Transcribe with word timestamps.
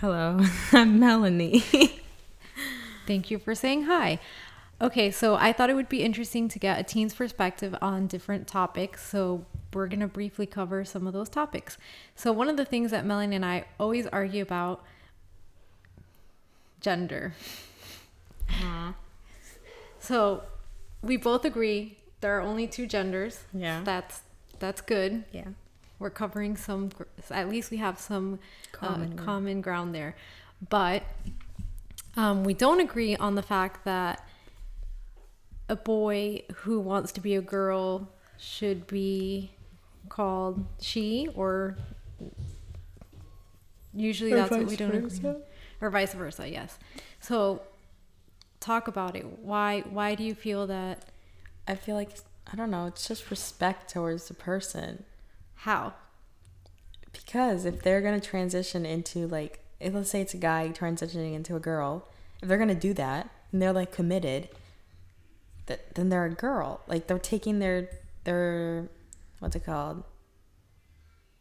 Hello, 0.00 0.40
I'm 0.72 1.00
Melanie. 1.00 1.64
Thank 3.06 3.30
you 3.30 3.38
for 3.38 3.54
saying 3.54 3.84
hi. 3.84 4.18
Okay, 4.78 5.10
so 5.10 5.36
I 5.36 5.54
thought 5.54 5.70
it 5.70 5.74
would 5.74 5.88
be 5.88 6.02
interesting 6.02 6.48
to 6.48 6.58
get 6.58 6.78
a 6.78 6.82
teen's 6.82 7.14
perspective 7.14 7.74
on 7.80 8.06
different 8.06 8.46
topics. 8.46 9.08
So 9.08 9.46
we're 9.72 9.86
going 9.86 10.00
to 10.00 10.06
briefly 10.06 10.44
cover 10.44 10.84
some 10.84 11.06
of 11.06 11.14
those 11.14 11.30
topics. 11.30 11.78
So, 12.14 12.30
one 12.30 12.48
of 12.48 12.58
the 12.58 12.64
things 12.64 12.90
that 12.90 13.06
Melanie 13.06 13.36
and 13.36 13.44
I 13.44 13.64
always 13.80 14.06
argue 14.08 14.42
about 14.42 14.82
gender. 16.80 17.34
Uh-huh. 18.50 18.92
So, 19.98 20.42
we 21.02 21.16
both 21.16 21.44
agree 21.44 21.96
there 22.20 22.36
are 22.36 22.42
only 22.42 22.66
two 22.66 22.86
genders. 22.86 23.44
Yeah. 23.54 23.80
That's 23.82 24.20
that's 24.58 24.80
good. 24.80 25.24
yeah. 25.32 25.48
We're 25.98 26.10
covering 26.10 26.56
some 26.56 26.90
at 27.30 27.48
least 27.48 27.70
we 27.70 27.78
have 27.78 27.98
some 27.98 28.38
Common 28.72 28.94
uh, 29.12 29.14
ground. 29.14 29.18
common 29.26 29.60
ground 29.60 29.94
there. 29.94 30.14
But 30.68 31.02
um, 32.16 32.44
we 32.44 32.54
don't 32.54 32.80
agree 32.80 33.16
on 33.16 33.34
the 33.34 33.42
fact 33.42 33.84
that 33.84 34.26
a 35.68 35.76
boy 35.76 36.42
who 36.56 36.80
wants 36.80 37.12
to 37.12 37.20
be 37.20 37.34
a 37.34 37.40
girl 37.42 38.08
should 38.38 38.86
be 38.86 39.50
called 40.08 40.64
she 40.80 41.28
or 41.34 41.76
usually 43.94 44.32
Or 44.32 44.36
that's 44.36 44.50
what 44.50 44.66
we 44.66 44.76
don't 44.76 44.90
agree 44.94 45.08
versa. 45.08 45.28
on. 45.28 45.42
or 45.80 45.90
vice 45.90 46.12
versa 46.14 46.48
yes 46.48 46.78
so 47.20 47.62
talk 48.60 48.88
about 48.88 49.16
it 49.16 49.24
why 49.40 49.80
why 49.90 50.14
do 50.14 50.22
you 50.22 50.34
feel 50.34 50.66
that 50.66 51.04
I 51.66 51.74
feel 51.74 51.96
like 51.96 52.10
I 52.52 52.54
don't 52.54 52.70
know. 52.70 52.86
It's 52.86 53.08
just 53.08 53.28
respect 53.28 53.92
towards 53.92 54.28
the 54.28 54.34
person 54.34 55.02
how 55.56 55.94
because 57.26 57.64
if 57.64 57.82
they're 57.82 58.00
gonna 58.00 58.20
transition 58.20 58.86
into 58.86 59.26
like, 59.26 59.60
if, 59.80 59.94
let's 59.94 60.10
say 60.10 60.20
it's 60.20 60.34
a 60.34 60.38
guy 60.38 60.70
transitioning 60.74 61.34
into 61.34 61.56
a 61.56 61.60
girl, 61.60 62.08
if 62.42 62.48
they're 62.48 62.58
gonna 62.58 62.74
do 62.74 62.92
that 62.94 63.30
and 63.52 63.60
they're 63.60 63.72
like 63.72 63.92
committed, 63.92 64.48
that 65.66 65.94
then 65.94 66.08
they're 66.08 66.26
a 66.26 66.34
girl. 66.34 66.82
Like 66.86 67.06
they're 67.06 67.18
taking 67.18 67.58
their 67.58 67.88
their 68.24 68.88
what's 69.38 69.56
it 69.56 69.64
called? 69.64 70.04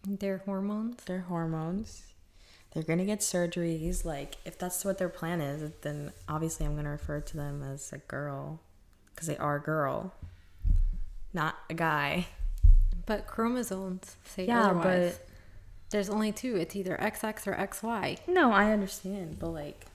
their 0.08 0.38
hormones 0.40 1.04
Their 1.06 1.22
hormones. 1.22 2.04
They're 2.72 2.84
gonna 2.84 3.06
get 3.06 3.20
surgeries. 3.20 4.06
Like 4.06 4.38
if 4.46 4.58
that's 4.58 4.84
what 4.86 4.98
their 4.98 5.10
plan 5.10 5.42
is, 5.42 5.72
then 5.82 6.12
obviously 6.28 6.66
I'm 6.66 6.76
gonna 6.76 6.90
refer 6.90 7.22
to 7.22 7.38
them 7.38 7.64
as 7.64 7.92
a 7.94 7.98
girl 7.98 8.62
because 9.14 9.28
they 9.28 9.38
are 9.38 9.56
a 9.56 9.62
girl, 9.62 10.14
not 11.34 11.56
a 11.70 11.74
guy. 11.74 12.28
But 13.06 13.28
chromosomes 13.28 14.16
say 14.26 14.46
Yeah, 14.48 14.68
otherwise. 14.68 15.20
There's 15.92 16.10
only 16.10 16.32
two. 16.32 16.56
It's 16.56 16.76
either 16.76 16.98
XX 17.00 17.48
or 17.48 17.54
XY. 17.54 18.28
No, 18.28 18.52
I 18.52 18.72
understand, 18.72 19.38
but 19.40 19.50
like 19.50 19.86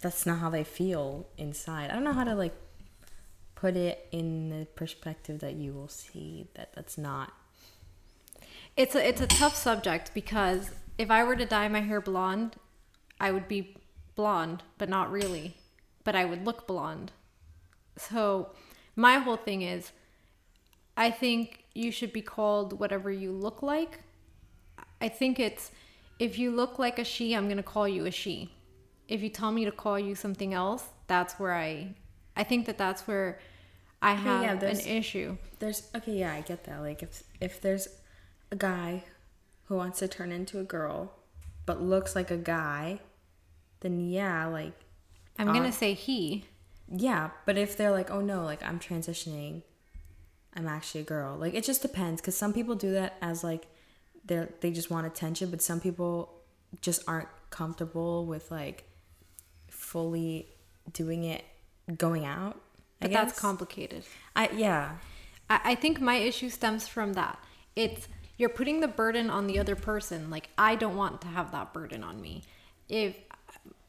that's 0.00 0.26
not 0.26 0.38
how 0.40 0.50
they 0.50 0.64
feel 0.64 1.26
inside. 1.38 1.90
I 1.90 1.94
don't 1.94 2.04
know 2.04 2.12
how 2.12 2.24
to 2.24 2.34
like 2.34 2.54
put 3.54 3.76
it 3.76 4.08
in 4.10 4.50
the 4.50 4.66
perspective 4.66 5.38
that 5.38 5.54
you 5.54 5.72
will 5.72 5.88
see 5.88 6.48
that 6.54 6.72
that's 6.74 6.98
not. 6.98 7.32
It's 8.76 8.94
a 8.94 9.08
it's 9.08 9.20
a 9.20 9.26
tough 9.26 9.54
subject 9.54 10.12
because 10.12 10.72
if 10.98 11.10
I 11.10 11.22
were 11.22 11.36
to 11.36 11.46
dye 11.46 11.68
my 11.68 11.80
hair 11.80 12.00
blonde, 12.00 12.56
I 13.20 13.30
would 13.30 13.46
be 13.46 13.76
blonde, 14.16 14.64
but 14.78 14.88
not 14.88 15.10
really. 15.10 15.56
But 16.04 16.16
I 16.16 16.24
would 16.24 16.44
look 16.44 16.66
blonde. 16.66 17.12
So 17.96 18.50
my 18.96 19.18
whole 19.18 19.36
thing 19.36 19.62
is 19.62 19.92
I 20.96 21.10
think 21.10 21.64
you 21.74 21.90
should 21.90 22.12
be 22.12 22.22
called 22.22 22.78
whatever 22.78 23.10
you 23.10 23.32
look 23.32 23.62
like. 23.62 24.00
I 25.00 25.08
think 25.08 25.40
it's 25.40 25.70
if 26.18 26.38
you 26.38 26.50
look 26.50 26.78
like 26.78 26.98
a 26.98 27.04
she, 27.04 27.34
I'm 27.34 27.46
going 27.46 27.56
to 27.56 27.62
call 27.62 27.88
you 27.88 28.06
a 28.06 28.10
she. 28.10 28.52
If 29.08 29.22
you 29.22 29.28
tell 29.28 29.52
me 29.52 29.64
to 29.64 29.72
call 29.72 29.98
you 29.98 30.14
something 30.14 30.54
else, 30.54 30.84
that's 31.06 31.34
where 31.38 31.54
I 31.54 31.94
I 32.36 32.44
think 32.44 32.66
that 32.66 32.78
that's 32.78 33.06
where 33.06 33.38
I 34.00 34.14
have 34.14 34.62
yeah, 34.62 34.66
an 34.66 34.80
issue. 34.80 35.36
There's 35.58 35.88
okay, 35.94 36.12
yeah, 36.18 36.32
I 36.34 36.40
get 36.42 36.64
that. 36.64 36.80
Like 36.80 37.02
if 37.02 37.22
if 37.40 37.60
there's 37.60 37.88
a 38.50 38.56
guy 38.56 39.04
who 39.66 39.76
wants 39.76 39.98
to 40.00 40.08
turn 40.08 40.32
into 40.32 40.58
a 40.60 40.64
girl 40.64 41.12
but 41.66 41.80
looks 41.80 42.14
like 42.16 42.30
a 42.30 42.36
guy, 42.36 43.00
then 43.80 44.00
yeah, 44.00 44.46
like 44.46 44.74
I'm 45.38 45.52
going 45.52 45.64
Uh, 45.64 45.66
to 45.66 45.72
say 45.72 45.94
he. 45.94 46.46
yeah, 46.88 47.30
but 47.46 47.56
if 47.58 47.76
they're 47.76 47.90
like, 47.90 48.10
"Oh 48.10 48.20
no, 48.20 48.44
like 48.44 48.62
I'm 48.62 48.78
transitioning. 48.78 49.62
I'm 50.54 50.68
actually 50.68 51.02
a 51.02 51.04
girl." 51.04 51.36
Like 51.36 51.54
it 51.54 51.64
just 51.64 51.82
depends 51.82 52.20
cuz 52.20 52.36
some 52.36 52.52
people 52.52 52.74
do 52.74 52.92
that 52.92 53.16
as 53.20 53.42
like 53.42 53.66
they 54.24 54.46
they 54.60 54.70
just 54.70 54.90
want 54.90 55.06
attention, 55.06 55.50
but 55.50 55.62
some 55.62 55.80
people 55.80 56.32
just 56.80 57.02
aren't 57.06 57.28
comfortable 57.50 58.24
with 58.24 58.50
like 58.50 58.84
fully 59.68 60.48
doing 60.92 61.24
it 61.24 61.44
going 61.96 62.24
out. 62.24 62.60
I 63.00 63.06
But 63.06 63.12
that's 63.12 63.38
complicated. 63.38 64.04
I 64.36 64.48
yeah. 64.54 64.96
I, 65.50 65.60
I 65.64 65.74
think 65.74 66.00
my 66.00 66.16
issue 66.16 66.48
stems 66.48 66.86
from 66.88 67.14
that. 67.14 67.38
It's 67.74 68.08
you're 68.36 68.48
putting 68.48 68.80
the 68.80 68.88
burden 68.88 69.30
on 69.30 69.46
the 69.46 69.58
other 69.58 69.76
person. 69.76 70.30
Like 70.30 70.48
I 70.56 70.76
don't 70.76 70.96
want 70.96 71.20
to 71.22 71.28
have 71.28 71.52
that 71.52 71.72
burden 71.72 72.02
on 72.04 72.20
me. 72.20 72.42
If 72.88 73.16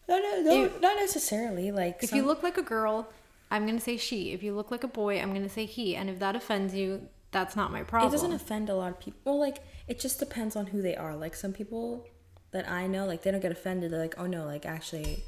No, 0.08 0.20
no, 0.20 0.42
no, 0.42 0.64
If- 0.66 0.82
not 0.82 0.98
necessarily. 0.98 1.72
Like 1.72 2.04
if 2.04 2.10
some- 2.10 2.18
you 2.20 2.26
look 2.26 2.44
like 2.44 2.58
a 2.58 2.64
girl, 2.64 3.10
I'm 3.54 3.66
gonna 3.66 3.80
say 3.80 3.98
she. 3.98 4.32
If 4.32 4.42
you 4.42 4.56
look 4.56 4.72
like 4.72 4.84
a 4.84 4.88
boy, 4.88 5.22
I'm 5.22 5.34
gonna 5.34 5.48
say 5.48 5.66
he. 5.66 5.96
And 5.96 6.10
if 6.10 6.20
that 6.20 6.36
offends 6.36 6.74
you, 6.74 7.08
that's 7.32 7.56
not 7.56 7.72
my 7.72 7.84
problem. 7.84 8.10
it 8.10 8.16
doesn't 8.16 8.34
offend 8.34 8.70
a 8.70 8.76
lot 8.76 8.92
of 8.92 9.00
people. 9.00 9.20
Well, 9.24 9.40
like 9.40 9.60
it 9.88 10.00
just 10.00 10.20
depends 10.20 10.56
on 10.56 10.68
who 10.68 10.82
they 10.82 10.96
are. 10.96 11.16
Like 11.16 11.36
some 11.36 11.54
people 11.54 12.08
that 12.52 12.68
I 12.70 12.88
know, 12.88 13.06
like 13.06 13.22
they 13.22 13.32
don't 13.32 13.42
get 13.42 13.52
offended. 13.52 13.92
They're 13.92 14.00
like, 14.00 14.16
"Oh 14.18 14.26
no, 14.26 14.46
like 14.46 14.66
actually, 14.66 15.24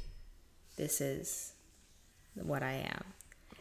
this 0.76 1.00
is 1.00 1.52
what 2.34 2.62
I 2.62 2.88
am." 2.92 3.04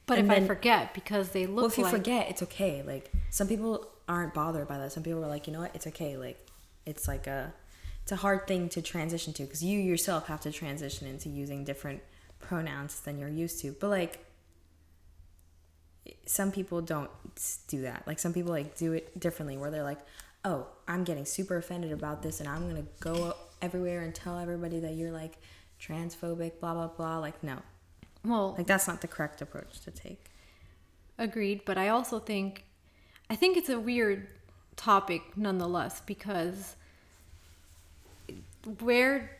but 0.08 0.20
and 0.20 0.31
if 0.31 0.44
I 0.44 0.46
forget 0.46 0.94
because 0.94 1.30
they 1.30 1.46
look 1.46 1.58
Well, 1.58 1.66
if 1.66 1.78
you 1.78 1.84
like 1.84 1.94
forget, 1.94 2.30
it's 2.30 2.44
okay. 2.44 2.84
Like 2.84 3.12
some 3.30 3.47
people 3.47 3.88
aren't 4.08 4.34
bothered 4.34 4.68
by 4.68 4.78
that. 4.78 4.92
Some 4.92 5.03
people 5.03 5.24
are 5.24 5.30
like, 5.30 5.47
you 5.47 5.53
know 5.53 5.62
what, 5.62 5.76
it's 5.76 5.88
okay. 5.88 6.18
Like 6.18 6.47
it's 6.86 7.08
like 7.08 7.28
a, 7.28 7.53
it's 8.03 8.12
a 8.12 8.18
hard 8.18 8.47
thing 8.47 8.70
to 8.70 8.82
transition 8.82 9.34
to 9.34 9.44
because 9.44 9.64
you 9.64 9.80
yourself 9.80 10.28
have 10.28 10.42
to 10.42 10.52
transition 10.52 11.08
into 11.08 11.30
using 11.30 11.64
different 11.64 12.02
pronouns 12.40 13.00
than 13.02 13.18
you're 13.18 13.30
used 13.30 13.62
to. 13.62 13.76
But 13.80 13.90
like, 13.90 14.26
some 16.26 16.52
people 16.52 16.82
don't 16.82 17.10
do 17.68 17.82
that. 17.82 18.04
Like 18.06 18.20
some 18.20 18.34
people 18.34 18.52
like 18.52 18.78
do 18.78 18.94
it 18.94 19.20
differently, 19.20 19.58
where 19.58 19.72
they're 19.72 19.84
like, 19.84 20.00
oh, 20.44 20.68
I'm 20.88 21.04
getting 21.04 21.26
super 21.26 21.58
offended 21.58 21.92
about 21.92 22.22
this, 22.22 22.40
and 22.40 22.50
I'm 22.50 22.68
gonna 22.68 22.86
go 23.00 23.36
everywhere 23.62 24.02
and 24.02 24.14
tell 24.14 24.38
everybody 24.40 24.80
that 24.80 24.94
you're 24.96 25.12
like 25.12 25.38
transphobic, 25.82 26.60
blah 26.60 26.74
blah 26.74 26.88
blah. 26.88 27.20
Like 27.20 27.44
no, 27.44 27.60
well, 28.24 28.56
like 28.58 28.68
that's 28.68 28.88
not 28.88 29.02
the 29.02 29.08
correct 29.08 29.42
approach 29.42 29.82
to 29.82 29.92
take. 29.92 30.26
Agreed, 31.18 31.62
but 31.66 31.78
I 31.78 31.90
also 31.90 32.20
think 32.20 32.66
I 33.30 33.36
think 33.36 33.58
it's 33.58 33.70
a 33.70 33.80
weird 33.80 34.28
topic 34.76 35.22
nonetheless 35.36 36.02
because 36.06 36.76
where 38.80 39.38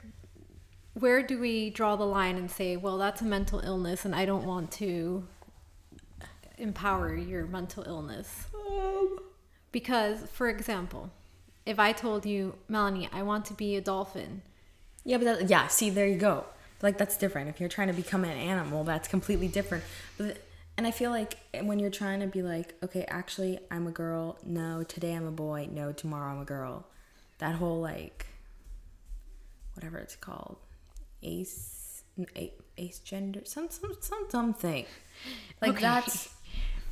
where 0.94 1.22
do 1.22 1.40
we 1.40 1.70
draw 1.70 1.96
the 1.98 2.06
line 2.06 2.38
and 2.38 2.50
say, 2.50 2.78
well, 2.78 2.98
that's 2.98 3.22
a 3.22 3.26
mental 3.26 3.60
illness 3.60 4.06
and 4.06 4.16
I 4.16 4.26
don't 4.26 4.46
want 4.46 4.72
to 4.74 5.28
empower 6.58 7.16
your 7.16 7.46
mental 7.48 7.84
illness? 7.84 8.46
Um. 8.54 9.20
Because 9.72 10.20
for 10.32 10.48
example, 10.50 11.12
if 11.66 11.80
I 11.80 11.92
told 11.92 12.26
you, 12.26 12.56
Melanie, 12.70 13.10
I 13.12 13.24
want 13.24 13.46
to 13.46 13.54
be 13.54 13.76
a 13.76 13.82
dolphin, 13.82 14.42
Yeah, 15.04 15.18
but 15.18 15.26
that, 15.26 15.50
yeah, 15.50 15.68
see, 15.68 15.90
there 15.90 16.08
you 16.08 16.18
go. 16.18 16.46
Like 16.82 16.98
that's 16.98 17.18
different. 17.18 17.50
If 17.50 17.60
you're 17.60 17.70
trying 17.70 17.88
to 17.88 17.94
become 17.94 18.24
an 18.24 18.32
animal, 18.38 18.84
that's 18.84 19.08
completely 19.08 19.48
different. 19.48 19.84
But, 20.18 20.38
and 20.78 20.86
I 20.86 20.92
feel 20.92 21.10
like 21.12 21.38
when 21.64 21.80
you're 21.80 21.90
trying 21.90 22.20
to 22.22 22.28
be 22.28 22.42
like, 22.42 22.74
okay, 22.84 23.06
actually, 23.08 23.60
I'm 23.72 23.88
a 23.88 23.92
girl. 23.92 24.38
No, 24.46 24.84
today 24.84 25.14
I'm 25.14 25.26
a 25.28 25.32
boy. 25.32 25.68
No, 25.72 25.92
tomorrow 25.92 26.32
I'm 26.34 26.42
a 26.42 26.46
girl. 26.46 26.86
That 27.40 27.56
whole 27.56 27.82
like, 27.82 28.26
whatever 29.74 29.98
it's 30.00 30.16
called, 30.16 30.58
ace, 31.24 32.04
ace 32.78 33.00
gender, 33.00 33.42
some 33.44 33.70
some 33.70 33.96
some 34.00 34.26
something. 34.30 34.86
Like 35.62 35.72
Okay. 35.72 35.82
that's 35.82 36.30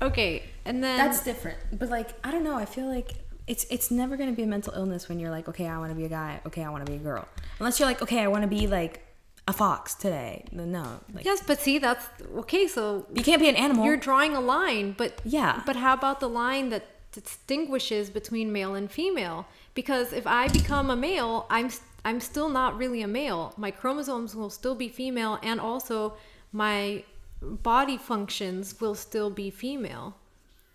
Okay, 0.01 0.43
and 0.65 0.83
then 0.83 0.97
that's 0.97 1.23
different. 1.23 1.57
But 1.71 1.89
like, 1.89 2.09
I 2.23 2.31
don't 2.31 2.43
know. 2.43 2.55
I 2.55 2.65
feel 2.65 2.87
like 2.87 3.13
it's 3.47 3.65
it's 3.69 3.91
never 3.91 4.17
gonna 4.17 4.31
be 4.33 4.43
a 4.43 4.47
mental 4.47 4.73
illness 4.73 5.09
when 5.09 5.19
you're 5.19 5.31
like, 5.31 5.47
okay, 5.49 5.67
I 5.67 5.77
want 5.77 5.91
to 5.91 5.95
be 5.95 6.05
a 6.05 6.09
guy. 6.09 6.41
Okay, 6.45 6.63
I 6.63 6.69
want 6.69 6.85
to 6.85 6.91
be 6.91 6.97
a 6.97 7.01
girl. 7.01 7.27
Unless 7.59 7.79
you're 7.79 7.87
like, 7.87 8.01
okay, 8.01 8.19
I 8.19 8.27
want 8.27 8.43
to 8.43 8.47
be 8.47 8.67
like 8.67 9.05
a 9.47 9.53
fox 9.53 9.93
today. 9.95 10.45
No, 10.51 10.99
like 11.13 11.25
yes, 11.25 11.43
but 11.45 11.59
see, 11.59 11.77
that's 11.77 12.05
okay. 12.37 12.67
So 12.67 13.05
you 13.13 13.23
can't 13.23 13.41
be 13.41 13.49
an 13.49 13.55
animal. 13.55 13.85
You're 13.85 13.97
drawing 13.97 14.35
a 14.35 14.41
line, 14.41 14.95
but 14.97 15.21
Yeah. 15.25 15.61
But 15.65 15.75
how 15.75 15.93
about 15.93 16.19
the 16.19 16.29
line 16.29 16.69
that 16.69 16.85
distinguishes 17.11 18.09
between 18.09 18.51
male 18.51 18.75
and 18.75 18.89
female? 18.91 19.45
Because 19.73 20.13
if 20.13 20.25
I 20.27 20.47
become 20.47 20.89
a 20.89 20.95
male, 20.95 21.45
I'm 21.49 21.69
I'm 22.05 22.19
still 22.19 22.49
not 22.49 22.77
really 22.77 23.01
a 23.01 23.07
male. 23.07 23.53
My 23.57 23.71
chromosomes 23.71 24.35
will 24.35 24.49
still 24.49 24.75
be 24.75 24.89
female, 24.89 25.39
and 25.43 25.59
also 25.59 26.13
my 26.51 27.03
body 27.43 27.97
functions 27.97 28.79
will 28.79 28.95
still 28.95 29.29
be 29.29 29.49
female. 29.49 30.17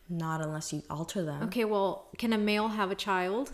Not 0.09 0.41
unless 0.41 0.73
you 0.73 0.83
alter 0.89 1.23
them. 1.23 1.43
Okay, 1.45 1.65
well, 1.65 2.09
can 2.17 2.33
a 2.33 2.39
male 2.39 2.69
have 2.69 2.91
a 2.91 2.95
child? 2.95 3.53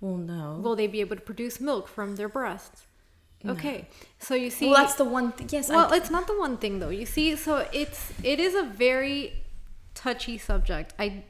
Well, 0.00 0.16
no. 0.16 0.58
Will 0.62 0.76
they 0.76 0.86
be 0.86 1.00
able 1.00 1.16
to 1.16 1.22
produce 1.22 1.60
milk 1.60 1.88
from 1.88 2.16
their 2.16 2.28
breasts? 2.28 2.86
Okay, 3.46 3.86
so 4.18 4.34
you 4.34 4.50
see, 4.50 4.66
well, 4.66 4.76
that's 4.76 4.94
the 4.94 5.04
one. 5.04 5.30
Th- 5.32 5.52
yes. 5.52 5.68
well, 5.68 5.92
I, 5.92 5.96
it's 5.98 6.10
not 6.10 6.26
the 6.26 6.36
one 6.36 6.56
thing 6.56 6.80
though. 6.80 6.88
You 6.88 7.06
see, 7.06 7.36
so 7.36 7.68
it's 7.72 8.12
it 8.24 8.40
is 8.40 8.54
a 8.54 8.64
very 8.64 9.44
touchy 9.94 10.36
subject. 10.36 10.94
I 10.98 11.22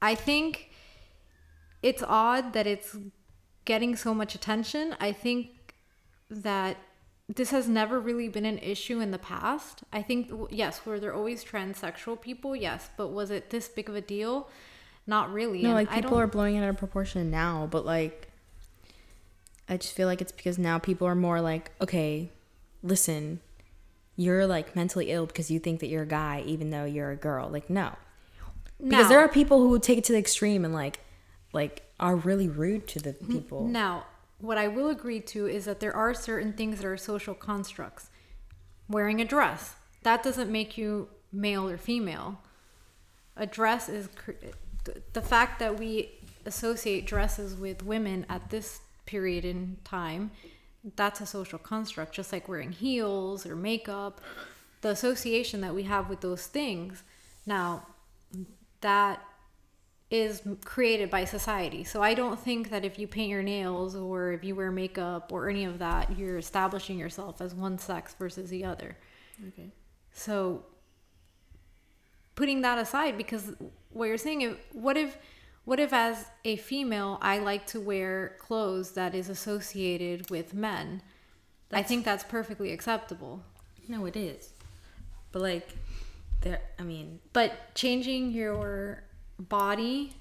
I 0.00 0.14
think 0.14 0.70
it's 1.82 2.04
odd 2.06 2.52
that 2.52 2.66
it's 2.66 2.96
getting 3.64 3.96
so 3.96 4.14
much 4.14 4.34
attention. 4.34 4.94
I 5.00 5.10
think 5.10 5.74
that 6.30 6.76
this 7.28 7.50
has 7.50 7.68
never 7.68 7.98
really 7.98 8.28
been 8.28 8.44
an 8.44 8.58
issue 8.58 9.00
in 9.00 9.10
the 9.10 9.18
past. 9.18 9.82
I 9.92 10.02
think 10.02 10.30
yes, 10.50 10.84
were 10.84 11.00
there 11.00 11.14
always 11.14 11.44
transsexual 11.44 12.20
people? 12.20 12.54
Yes, 12.54 12.90
but 12.96 13.08
was 13.08 13.30
it 13.30 13.50
this 13.50 13.68
big 13.68 13.88
of 13.88 13.94
a 13.94 14.00
deal? 14.00 14.48
Not 15.06 15.32
really. 15.32 15.62
no, 15.62 15.76
And 15.76 15.76
like 15.76 15.90
people 15.90 16.18
are 16.18 16.26
blowing 16.26 16.56
it 16.56 16.62
out 16.62 16.68
of 16.68 16.78
proportion 16.78 17.30
now, 17.30 17.68
but 17.70 17.84
like, 17.86 18.28
I 19.68 19.76
just 19.76 19.94
feel 19.94 20.06
like 20.06 20.20
it's 20.20 20.32
because 20.32 20.58
now 20.58 20.78
people 20.78 21.06
are 21.06 21.14
more 21.14 21.40
like, 21.40 21.70
okay, 21.80 22.30
listen, 22.82 23.40
you're 24.16 24.46
like 24.46 24.76
mentally 24.76 25.10
ill 25.10 25.26
because 25.26 25.50
you 25.50 25.58
think 25.58 25.80
that 25.80 25.88
you're 25.88 26.02
a 26.02 26.06
guy 26.06 26.42
even 26.46 26.70
though 26.70 26.84
you're 26.84 27.10
a 27.10 27.16
girl. 27.16 27.48
Like, 27.48 27.70
no, 27.70 27.94
because 28.78 29.04
Now- 29.04 29.08
there 29.08 29.20
are 29.20 29.28
people 29.28 29.60
who 29.60 29.78
take 29.78 29.98
it 29.98 30.04
to 30.04 30.12
the 30.12 30.18
extreme 30.18 30.64
and 30.64 30.74
like, 30.74 31.00
like 31.52 31.82
are 31.98 32.16
really 32.16 32.48
rude 32.48 32.86
to 32.88 32.98
the 32.98 33.12
mm-hmm. 33.12 33.32
people. 33.32 33.66
Now, 33.66 34.04
what 34.38 34.58
I 34.58 34.68
will 34.68 34.88
agree 34.88 35.20
to 35.20 35.46
is 35.46 35.64
that 35.64 35.80
there 35.80 35.94
are 35.94 36.14
certain 36.14 36.52
things 36.52 36.78
that 36.78 36.86
are 36.86 36.96
social 36.96 37.34
constructs. 37.34 38.10
Wearing 38.88 39.20
a 39.20 39.24
dress, 39.24 39.74
that 40.02 40.22
doesn't 40.22 40.50
make 40.50 40.76
you 40.76 41.08
male 41.32 41.68
or 41.68 41.78
female. 41.78 42.40
A 43.36 43.46
dress 43.46 43.88
is 43.88 44.08
the 45.12 45.22
fact 45.22 45.58
that 45.58 45.78
we 45.78 46.10
associate 46.44 47.06
dresses 47.06 47.56
with 47.56 47.82
women 47.82 48.26
at 48.28 48.50
this 48.50 48.80
period 49.06 49.44
in 49.44 49.78
time. 49.84 50.30
That's 50.96 51.20
a 51.20 51.26
social 51.26 51.58
construct, 51.58 52.14
just 52.14 52.32
like 52.32 52.48
wearing 52.48 52.72
heels 52.72 53.46
or 53.46 53.56
makeup. 53.56 54.20
The 54.82 54.90
association 54.90 55.62
that 55.62 55.74
we 55.74 55.84
have 55.84 56.10
with 56.10 56.20
those 56.20 56.46
things. 56.46 57.02
Now, 57.46 57.86
that 58.82 59.22
is 60.10 60.42
created 60.64 61.10
by 61.10 61.24
society. 61.24 61.82
So 61.84 62.02
I 62.02 62.14
don't 62.14 62.38
think 62.38 62.70
that 62.70 62.84
if 62.84 62.98
you 62.98 63.06
paint 63.06 63.30
your 63.30 63.42
nails 63.42 63.96
or 63.96 64.32
if 64.32 64.44
you 64.44 64.54
wear 64.54 64.70
makeup 64.70 65.32
or 65.32 65.48
any 65.48 65.64
of 65.64 65.78
that, 65.78 66.16
you're 66.16 66.38
establishing 66.38 66.98
yourself 66.98 67.40
as 67.40 67.54
one 67.54 67.78
sex 67.78 68.14
versus 68.18 68.50
the 68.50 68.64
other. 68.64 68.96
Okay. 69.48 69.70
So 70.12 70.64
putting 72.34 72.60
that 72.62 72.78
aside 72.78 73.16
because 73.16 73.52
what 73.90 74.06
you're 74.06 74.18
saying 74.18 74.42
if 74.42 74.56
what 74.72 74.96
if 74.96 75.16
what 75.64 75.80
if 75.80 75.92
as 75.92 76.26
a 76.44 76.56
female 76.56 77.18
I 77.22 77.38
like 77.38 77.66
to 77.68 77.80
wear 77.80 78.36
clothes 78.38 78.92
that 78.92 79.14
is 79.14 79.28
associated 79.28 80.30
with 80.30 80.52
men? 80.54 81.02
I 81.72 81.82
think 81.82 82.04
that's 82.04 82.22
perfectly 82.22 82.70
acceptable. 82.72 83.42
No, 83.88 84.04
it 84.06 84.16
is, 84.16 84.50
but 85.32 85.42
like, 85.42 85.68
there. 86.42 86.60
I 86.78 86.82
mean, 86.82 87.18
But 87.32 87.74
changing 87.74 88.30
your 88.30 89.02
body 89.38 90.12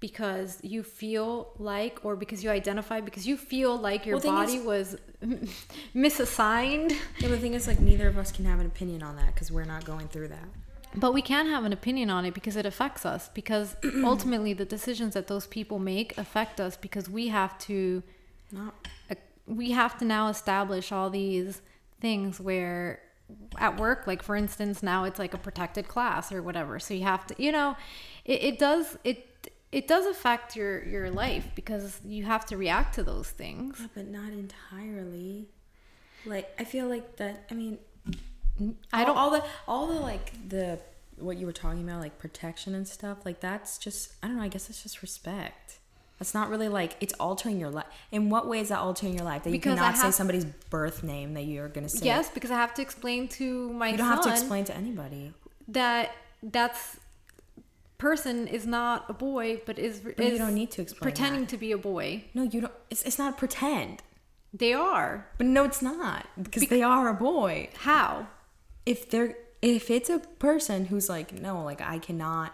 because 0.00 0.58
you 0.62 0.82
feel 0.82 1.52
like 1.58 2.00
or 2.04 2.16
because 2.16 2.42
you 2.42 2.50
identify 2.50 3.00
because 3.00 3.26
you 3.26 3.36
feel 3.36 3.76
like 3.76 4.04
your 4.06 4.16
Well, 4.18 4.32
body 4.34 4.54
is- 4.56 4.64
was 4.64 4.96
misassigned 5.94 6.92
yeah, 7.18 7.28
the 7.28 7.38
thing 7.38 7.54
is, 7.54 7.66
like, 7.66 7.80
neither 7.80 8.08
of 8.08 8.18
us 8.18 8.32
can 8.32 8.44
have 8.44 8.60
an 8.60 8.66
opinion 8.66 9.02
on 9.02 9.16
that 9.16 9.26
because 9.34 9.50
we're 9.52 9.64
not 9.64 9.84
going 9.84 10.08
through 10.08 10.28
that. 10.28 10.48
but 10.96 11.12
we 11.12 11.22
can 11.22 11.46
have 11.48 11.64
an 11.64 11.72
opinion 11.72 12.10
on 12.10 12.24
it 12.24 12.34
because 12.34 12.56
it 12.56 12.66
affects 12.66 13.06
us 13.06 13.28
because 13.34 13.76
ultimately 14.04 14.52
the 14.52 14.64
decisions 14.64 15.14
that 15.14 15.26
those 15.28 15.46
people 15.46 15.78
make 15.78 16.16
affect 16.18 16.60
us 16.60 16.76
because 16.76 17.08
we 17.08 17.28
have 17.28 17.56
to 17.58 18.02
Not 18.50 18.74
we 19.46 19.72
have 19.72 19.98
to 19.98 20.04
now 20.04 20.28
establish 20.28 20.92
all 20.92 21.10
these 21.10 21.62
things 22.00 22.40
where 22.40 23.00
at 23.58 23.78
work 23.78 24.06
like 24.06 24.22
for 24.22 24.34
instance 24.36 24.82
now 24.82 25.04
it's 25.04 25.18
like 25.18 25.34
a 25.34 25.38
protected 25.38 25.86
class 25.88 26.32
or 26.32 26.42
whatever 26.42 26.78
so 26.78 26.94
you 26.94 27.02
have 27.04 27.26
to 27.26 27.34
you 27.42 27.52
know 27.52 27.76
it, 28.24 28.42
it 28.42 28.58
does 28.58 28.96
it 29.04 29.28
it 29.72 29.88
does 29.88 30.06
affect 30.06 30.54
your 30.56 30.84
your 30.84 31.10
life 31.10 31.48
because 31.54 32.00
you 32.04 32.24
have 32.24 32.44
to 32.46 32.56
react 32.56 32.94
to 32.94 33.02
those 33.02 33.30
things 33.30 33.78
Yeah, 33.80 33.86
but 33.94 34.06
not 34.08 34.30
entirely. 34.32 35.48
Like 36.26 36.54
I 36.58 36.64
feel 36.64 36.86
like 36.88 37.16
that. 37.16 37.46
I 37.50 37.54
mean, 37.54 37.78
I 38.92 39.04
don't- 39.04 39.16
all 39.16 39.30
the 39.30 39.42
all 39.66 39.86
the 39.88 39.94
like 39.98 40.26
the 40.48 40.78
what 41.16 41.36
you 41.38 41.46
were 41.46 41.52
talking 41.52 41.82
about, 41.88 42.00
like 42.00 42.18
protection 42.18 42.74
and 42.74 42.86
stuff. 42.86 43.18
Like 43.24 43.40
that's 43.40 43.78
just 43.78 44.12
I 44.22 44.26
don't 44.28 44.36
know. 44.36 44.42
I 44.42 44.48
guess 44.48 44.68
it's 44.70 44.82
just 44.82 45.02
respect. 45.02 45.61
That's 46.22 46.34
not 46.34 46.50
really 46.50 46.68
like 46.68 46.96
it's 47.00 47.14
altering 47.14 47.58
your 47.58 47.70
life. 47.70 47.86
In 48.12 48.30
what 48.30 48.46
way 48.46 48.60
is 48.60 48.68
that 48.68 48.78
altering 48.78 49.14
your 49.18 49.24
life? 49.24 49.42
That 49.42 49.50
you 49.50 49.56
Because 49.58 49.76
I 49.80 49.90
cannot 49.90 49.96
say 49.98 50.10
somebody's 50.12 50.44
birth 50.44 51.02
name 51.02 51.34
that 51.34 51.42
you're 51.46 51.68
gonna 51.68 51.88
say. 51.88 52.06
yes 52.06 52.30
because 52.30 52.52
i 52.52 52.54
have 52.54 52.72
to 52.74 52.82
explain 52.82 53.26
to 53.40 53.72
my 53.72 53.88
You 53.88 53.96
don't 53.96 54.06
have 54.06 54.22
to 54.22 54.30
explain 54.30 54.64
to 54.66 54.74
anybody. 54.76 55.32
that 55.66 56.14
that's 56.56 56.98
person 57.98 58.46
is 58.48 58.66
not 58.66 59.04
a 59.08 59.12
boy 59.12 59.60
but 59.66 59.78
is, 59.78 60.02
you 60.04 60.14
is 60.16 60.38
don't 60.38 60.54
need 60.54 60.70
to 60.72 60.82
explain 60.82 61.02
pretending 61.02 61.40
that. 61.42 61.50
to 61.50 61.56
be 61.56 61.72
a 61.72 61.78
boy 61.78 62.24
No, 62.34 62.42
you 62.44 62.60
don't. 62.62 62.72
It's, 62.90 63.02
it's 63.02 63.18
not 63.18 63.36
pretend. 63.38 64.02
they 64.52 64.72
are 64.72 65.26
But 65.38 65.46
no, 65.46 65.64
it's 65.64 65.82
not 65.82 66.26
because 66.40 66.66
they 66.68 66.82
are 66.82 67.08
a 67.08 67.14
boy. 67.14 67.68
how 67.90 68.26
if 68.86 69.10
they're 69.10 69.34
if 69.60 69.90
it's 69.90 70.10
a 70.10 70.18
person 70.38 70.86
who's 70.86 71.08
like 71.08 71.32
no 71.32 71.62
like 71.62 71.80
i 71.80 71.98
cannot 71.98 72.52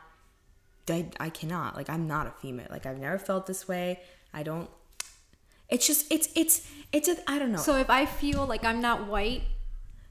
I, 0.90 1.06
I 1.20 1.30
cannot 1.30 1.76
like 1.76 1.88
i'm 1.90 2.06
not 2.06 2.26
a 2.26 2.30
female 2.30 2.66
like 2.70 2.86
i've 2.86 2.98
never 2.98 3.18
felt 3.18 3.46
this 3.46 3.66
way 3.68 4.00
i 4.32 4.42
don't 4.42 4.68
it's 5.68 5.86
just 5.86 6.10
it's 6.10 6.28
it's 6.34 6.68
it's 6.92 7.08
a 7.08 7.16
i 7.30 7.38
don't 7.38 7.52
know 7.52 7.58
so 7.58 7.76
if 7.76 7.90
i 7.90 8.06
feel 8.06 8.46
like 8.46 8.64
i'm 8.64 8.80
not 8.80 9.06
white 9.06 9.42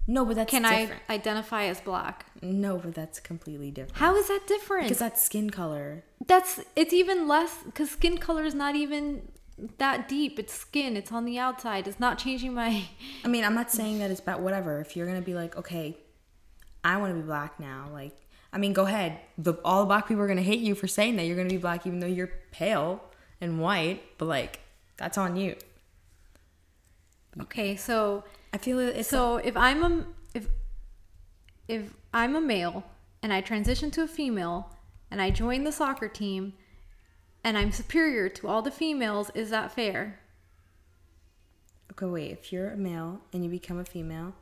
no 0.08 0.24
but 0.26 0.36
that's 0.36 0.50
can 0.52 0.64
different. 0.64 1.02
i 1.10 1.14
identify 1.14 1.64
as 1.66 1.82
black 1.82 2.28
no 2.42 2.78
but 2.78 2.94
that's 2.94 3.20
completely 3.20 3.72
different 3.72 3.98
How 3.98 4.16
is 4.16 4.28
that 4.28 4.42
different? 4.48 4.84
because 4.84 5.00
that's 5.00 5.22
skin 5.22 5.50
color 5.50 6.04
That's 6.28 6.60
it's 6.76 6.94
even 6.94 7.28
less 7.28 7.64
because 7.66 7.90
skin 7.92 8.18
color 8.18 8.44
is 8.44 8.54
not 8.54 8.76
even 8.76 9.28
that 9.80 10.08
deep. 10.08 10.38
It's 10.38 10.54
skin. 10.54 10.96
It's 10.96 11.12
on 11.12 11.26
the 11.26 11.40
outside. 11.40 11.88
It's 11.88 12.00
not 12.00 12.20
changing 12.20 12.54
my. 12.54 12.84
i 13.26 13.28
mean 13.28 13.44
i'm 13.44 13.56
not 13.56 13.72
saying 13.72 13.98
that 14.00 14.12
it's 14.12 14.22
bad 14.22 14.40
whatever 14.40 14.80
if 14.80 14.96
you're 14.96 15.08
gonna 15.08 15.22
be 15.22 15.34
like 15.34 15.58
okay 15.58 15.98
i 16.84 16.96
want 16.98 17.12
to 17.12 17.16
be 17.20 17.26
black 17.26 17.60
now 17.60 17.90
like 17.92 18.16
i 18.58 18.60
mean 18.60 18.74
go 18.74 18.86
ahead 18.86 19.20
the 19.38 19.54
all 19.64 19.82
the 19.82 19.86
black 19.86 20.08
people 20.08 20.24
are 20.24 20.28
gonna 20.28 20.42
hate 20.42 20.60
you 20.60 20.74
for 20.74 20.88
saying 20.88 21.16
that 21.16 21.26
you're 21.26 21.38
gonna 21.38 21.48
be 21.48 21.58
black 21.58 21.86
even 21.86 22.00
though 22.00 22.08
you're 22.08 22.32
pale 22.52 23.04
and 23.40 23.60
white 23.60 24.02
but 24.18 24.26
like 24.26 24.60
that's 24.98 25.18
on 25.18 25.36
you 25.36 25.56
Okay, 27.40 27.76
so 27.76 28.24
i 28.52 28.58
feel 28.58 28.80
it's 28.80 29.10
so 29.10 29.38
if 29.38 29.56
I'm 29.56 29.84
a 29.84 30.06
if 30.34 30.48
if 31.68 31.94
I'm 32.14 32.36
a 32.36 32.42
male 32.42 32.84
and 33.22 33.34
I 33.34 33.42
transition 33.42 33.92
to 33.92 34.04
a 34.04 34.08
female 34.08 34.76
and 35.12 35.22
I 35.22 35.30
join 35.30 35.64
the 35.64 35.72
soccer 35.72 36.08
team 36.08 36.54
and 37.44 37.58
I'm 37.58 37.72
superior 37.72 38.30
to 38.30 38.48
all 38.48 38.62
the 38.62 38.72
females, 38.72 39.32
is 39.36 39.50
that 39.52 39.72
fair? 39.72 40.20
Okay, 41.92 42.06
wait. 42.06 42.32
If 42.32 42.52
you're 42.52 42.70
a 42.70 42.78
male 42.78 43.22
and 43.34 43.44
you 43.44 43.50
become 43.50 43.80
a 43.80 43.86
female, 43.86 44.34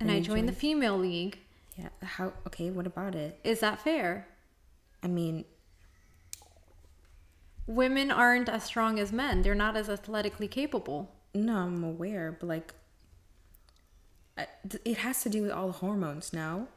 And 0.00 0.10
you 0.10 0.16
I 0.16 0.20
join 0.20 0.46
the 0.46 0.52
female 0.52 0.98
league, 0.98 1.38
yeah, 1.78 1.88
how? 2.02 2.32
Okay, 2.46 2.70
what 2.70 2.86
about 2.86 3.14
it? 3.14 3.38
is 3.44 3.60
that 3.60 3.80
fair? 3.80 4.26
I 5.02 5.06
mean, 5.08 5.44
Women 7.66 8.10
aren't 8.10 8.48
as 8.48 8.64
strong 8.64 8.98
as 8.98 9.12
men. 9.12 9.42
They're 9.42 9.54
not 9.54 9.76
as 9.76 9.88
athletically 9.90 10.48
capable. 10.48 11.14
no, 11.34 11.54
I'm 11.56 11.84
aware, 11.84 12.32
but 12.40 12.46
like, 12.46 12.74
it 14.84 14.98
has 14.98 15.22
to 15.22 15.28
do 15.28 15.42
with 15.42 15.50
all 15.50 15.66
the 15.66 15.72
hormones. 15.74 16.32
now. 16.32 16.68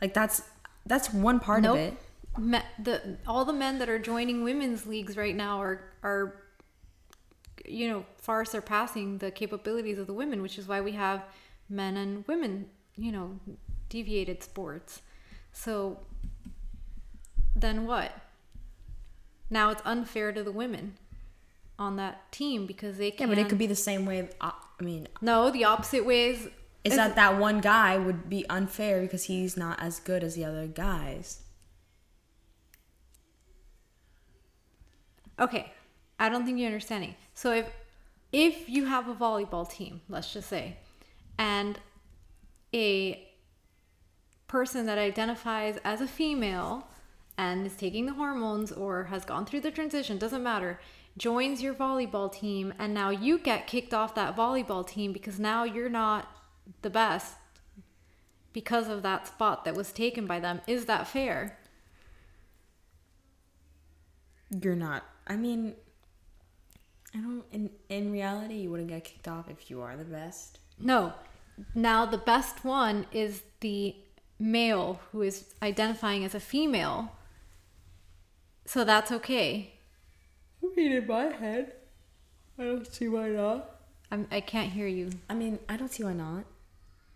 like 0.00 0.14
that's 0.14 0.42
that's 0.84 1.12
one 1.12 1.38
part 1.38 1.62
Nope. 1.62 1.72
of 1.76 1.78
it. 1.80 1.94
Me- 2.38 2.68
the 2.82 3.18
all 3.26 3.44
the 3.44 3.52
men 3.52 3.78
that 3.78 3.88
are 3.88 3.98
joining 4.00 4.42
women's 4.42 4.84
leagues 4.86 5.16
right 5.16 5.36
now 5.36 5.60
are 5.62 5.84
are 6.02 6.42
you 7.64 7.88
know 7.88 8.04
far 8.16 8.44
surpassing 8.44 9.18
the 9.18 9.30
capabilities 9.30 9.98
of 9.98 10.06
the 10.08 10.14
women, 10.14 10.42
which 10.42 10.58
is 10.58 10.66
why 10.66 10.80
we 10.80 10.92
have 10.92 11.22
men 11.68 11.96
and 11.96 12.26
women, 12.26 12.66
you 12.96 13.12
know, 13.12 13.38
deviated 13.92 14.42
sports. 14.42 15.02
So 15.52 15.98
then 17.54 17.86
what? 17.86 18.10
Now 19.50 19.68
it's 19.68 19.82
unfair 19.84 20.32
to 20.32 20.42
the 20.42 20.50
women 20.50 20.94
on 21.78 21.96
that 21.96 22.32
team 22.32 22.66
because 22.66 22.96
they 22.96 23.10
can. 23.10 23.28
Yeah, 23.28 23.34
but 23.34 23.38
it 23.38 23.48
could 23.50 23.58
be 23.58 23.66
the 23.66 23.74
same 23.74 24.06
way. 24.06 24.30
uh, 24.40 24.52
I 24.80 24.82
mean, 24.82 25.08
No, 25.20 25.50
the 25.50 25.64
opposite 25.66 26.06
ways 26.06 26.48
is 26.84 26.96
that 26.96 27.14
that 27.16 27.38
one 27.38 27.60
guy 27.60 27.98
would 27.98 28.30
be 28.30 28.48
unfair 28.48 29.02
because 29.02 29.24
he's 29.24 29.56
not 29.58 29.78
as 29.80 30.00
good 30.00 30.24
as 30.24 30.34
the 30.36 30.44
other 30.46 30.66
guys? 30.66 31.42
Okay, 35.38 35.70
I 36.18 36.30
don't 36.30 36.46
think 36.46 36.58
you're 36.58 36.66
understanding. 36.66 37.14
So 37.34 37.52
if 37.52 37.66
if 38.32 38.70
you 38.70 38.86
have 38.86 39.06
a 39.08 39.14
volleyball 39.14 39.70
team, 39.70 40.00
let's 40.08 40.32
just 40.32 40.48
say, 40.48 40.76
and 41.36 41.78
a 42.72 43.28
person 44.52 44.84
that 44.84 44.98
identifies 44.98 45.78
as 45.82 46.02
a 46.02 46.06
female 46.06 46.86
and 47.38 47.66
is 47.66 47.74
taking 47.74 48.04
the 48.04 48.12
hormones 48.12 48.70
or 48.70 49.04
has 49.04 49.24
gone 49.24 49.46
through 49.46 49.62
the 49.62 49.70
transition, 49.70 50.18
doesn't 50.18 50.42
matter, 50.42 50.78
joins 51.16 51.62
your 51.62 51.72
volleyball 51.72 52.30
team 52.30 52.74
and 52.78 52.92
now 52.92 53.08
you 53.08 53.38
get 53.38 53.66
kicked 53.66 53.94
off 53.94 54.14
that 54.14 54.36
volleyball 54.36 54.86
team 54.86 55.10
because 55.10 55.38
now 55.40 55.64
you're 55.64 55.88
not 55.88 56.28
the 56.82 56.90
best 56.90 57.36
because 58.52 58.88
of 58.88 59.02
that 59.02 59.26
spot 59.26 59.64
that 59.64 59.74
was 59.74 59.90
taken 59.90 60.26
by 60.26 60.38
them. 60.38 60.60
Is 60.66 60.84
that 60.84 61.08
fair? 61.08 61.58
You're 64.62 64.76
not. 64.76 65.02
I 65.26 65.36
mean, 65.36 65.72
I 67.14 67.20
don't. 67.20 67.44
In 67.52 67.70
in 67.88 68.12
reality, 68.12 68.56
you 68.56 68.70
wouldn't 68.70 68.90
get 68.90 69.04
kicked 69.04 69.28
off 69.28 69.48
if 69.48 69.70
you 69.70 69.80
are 69.80 69.96
the 69.96 70.04
best. 70.04 70.58
No. 70.78 71.14
Now 71.74 72.04
the 72.04 72.18
best 72.18 72.66
one 72.66 73.06
is 73.12 73.42
the 73.60 73.96
male 74.42 75.00
who 75.12 75.22
is 75.22 75.54
identifying 75.62 76.24
as 76.24 76.34
a 76.34 76.40
female. 76.40 77.12
So 78.66 78.84
that's 78.84 79.10
okay. 79.12 79.74
I 80.62 80.66
mean, 80.76 80.92
in 80.92 81.06
my 81.06 81.24
head, 81.24 81.72
I 82.58 82.64
don't 82.64 82.86
see 82.92 83.08
why 83.08 83.28
not. 83.28 83.80
I'm, 84.10 84.26
I 84.30 84.40
can't 84.40 84.70
hear 84.70 84.86
you. 84.86 85.10
I 85.28 85.34
mean, 85.34 85.58
I 85.68 85.76
don't 85.76 85.90
see 85.90 86.04
why 86.04 86.12
not. 86.12 86.44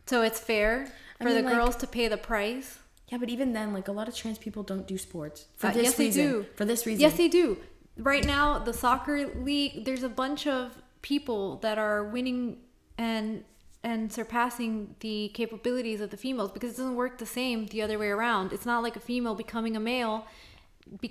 So 0.06 0.22
it's 0.22 0.38
fair 0.40 0.88
I 1.20 1.24
for 1.24 1.30
mean, 1.30 1.36
the 1.36 1.42
like- 1.42 1.54
girls 1.54 1.76
to 1.76 1.86
pay 1.86 2.08
the 2.08 2.16
price. 2.16 2.78
Yeah, 3.08 3.18
but 3.18 3.28
even 3.28 3.52
then, 3.52 3.72
like 3.72 3.86
a 3.86 3.92
lot 3.92 4.08
of 4.08 4.16
trans 4.16 4.36
people 4.38 4.64
don't 4.64 4.86
do 4.86 4.98
sports 4.98 5.46
for 5.56 5.68
Uh, 5.68 5.72
this 5.72 5.84
yes, 5.84 5.94
they 5.96 6.04
reason. 6.06 6.26
do. 6.26 6.46
For 6.56 6.64
this 6.64 6.86
reason. 6.86 7.00
Yes, 7.00 7.16
they 7.16 7.28
do. 7.28 7.56
Right 7.96 8.24
now, 8.26 8.58
the 8.58 8.72
soccer 8.72 9.28
league, 9.28 9.84
there's 9.84 10.02
a 10.02 10.08
bunch 10.08 10.46
of 10.46 10.82
people 11.02 11.56
that 11.58 11.78
are 11.78 12.02
winning 12.04 12.58
and 12.98 13.44
and 13.86 14.12
surpassing 14.12 14.96
the 14.98 15.28
capabilities 15.32 16.00
of 16.00 16.10
the 16.10 16.16
females 16.16 16.50
because 16.50 16.70
it 16.74 16.78
doesn't 16.78 16.96
work 16.96 17.18
the 17.18 17.24
same 17.24 17.66
the 17.66 17.80
other 17.80 18.00
way 18.00 18.08
around. 18.08 18.52
It's 18.52 18.66
not 18.66 18.82
like 18.82 18.96
a 18.96 19.00
female 19.00 19.36
becoming 19.36 19.76
a 19.76 19.80
male 19.80 20.26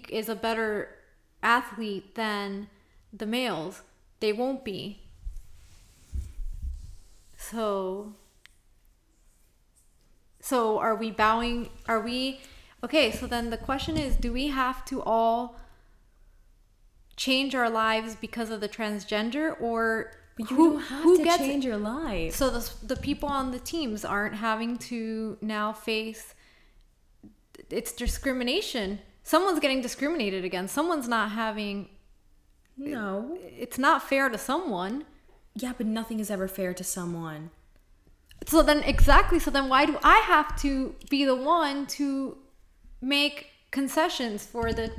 is 0.09 0.27
a 0.27 0.35
better 0.35 0.89
athlete 1.41 2.15
than 2.15 2.67
the 3.13 3.25
males. 3.25 3.81
They 4.19 4.33
won't 4.33 4.65
be. 4.65 5.03
So 7.37 8.13
so 10.41 10.77
are 10.77 10.95
we 10.95 11.11
bowing 11.11 11.69
are 11.87 12.01
we 12.01 12.41
okay, 12.83 13.09
so 13.09 13.25
then 13.25 13.51
the 13.51 13.57
question 13.57 13.95
is 13.97 14.17
do 14.17 14.33
we 14.33 14.49
have 14.49 14.83
to 14.85 15.01
all 15.01 15.55
change 17.15 17.55
our 17.55 17.69
lives 17.69 18.15
because 18.15 18.49
of 18.49 18.59
the 18.59 18.67
transgender 18.67 19.55
or 19.61 20.11
But 20.37 20.51
you 20.51 20.57
who 20.57 20.71
don't 20.73 20.81
have 20.81 21.03
who 21.03 21.17
to 21.17 21.23
gets 21.23 21.37
change 21.37 21.65
your 21.65 21.77
life. 21.77 22.35
so 22.35 22.49
the 22.49 22.69
the 22.83 22.95
people 22.95 23.29
on 23.29 23.51
the 23.51 23.59
teams 23.59 24.03
aren't 24.03 24.35
having 24.35 24.77
to 24.77 25.37
now 25.41 25.71
face 25.71 26.33
it's 27.69 27.91
discrimination. 27.91 28.99
Someone's 29.23 29.59
getting 29.59 29.81
discriminated 29.81 30.45
against. 30.45 30.73
Someone's 30.73 31.07
not 31.07 31.31
having 31.31 31.89
no. 32.77 33.37
it's 33.41 33.77
not 33.77 34.03
fair 34.03 34.29
to 34.29 34.37
someone. 34.37 35.05
Yeah, 35.55 35.73
but 35.77 35.87
nothing 35.87 36.19
is 36.19 36.29
ever 36.29 36.47
fair 36.47 36.73
to 36.73 36.83
someone. 36.83 37.51
So 38.45 38.61
then 38.61 38.83
exactly 38.83 39.39
so 39.39 39.49
then 39.49 39.69
why 39.69 39.85
do 39.85 39.97
I 40.03 40.17
have 40.19 40.59
to 40.61 40.95
be 41.09 41.25
the 41.25 41.35
one 41.35 41.87
to 41.87 42.37
make 43.01 43.51
concessions 43.71 44.45
for 44.45 44.73
the 44.73 44.91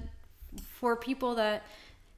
for 0.65 0.97
people 0.97 1.35
that 1.35 1.65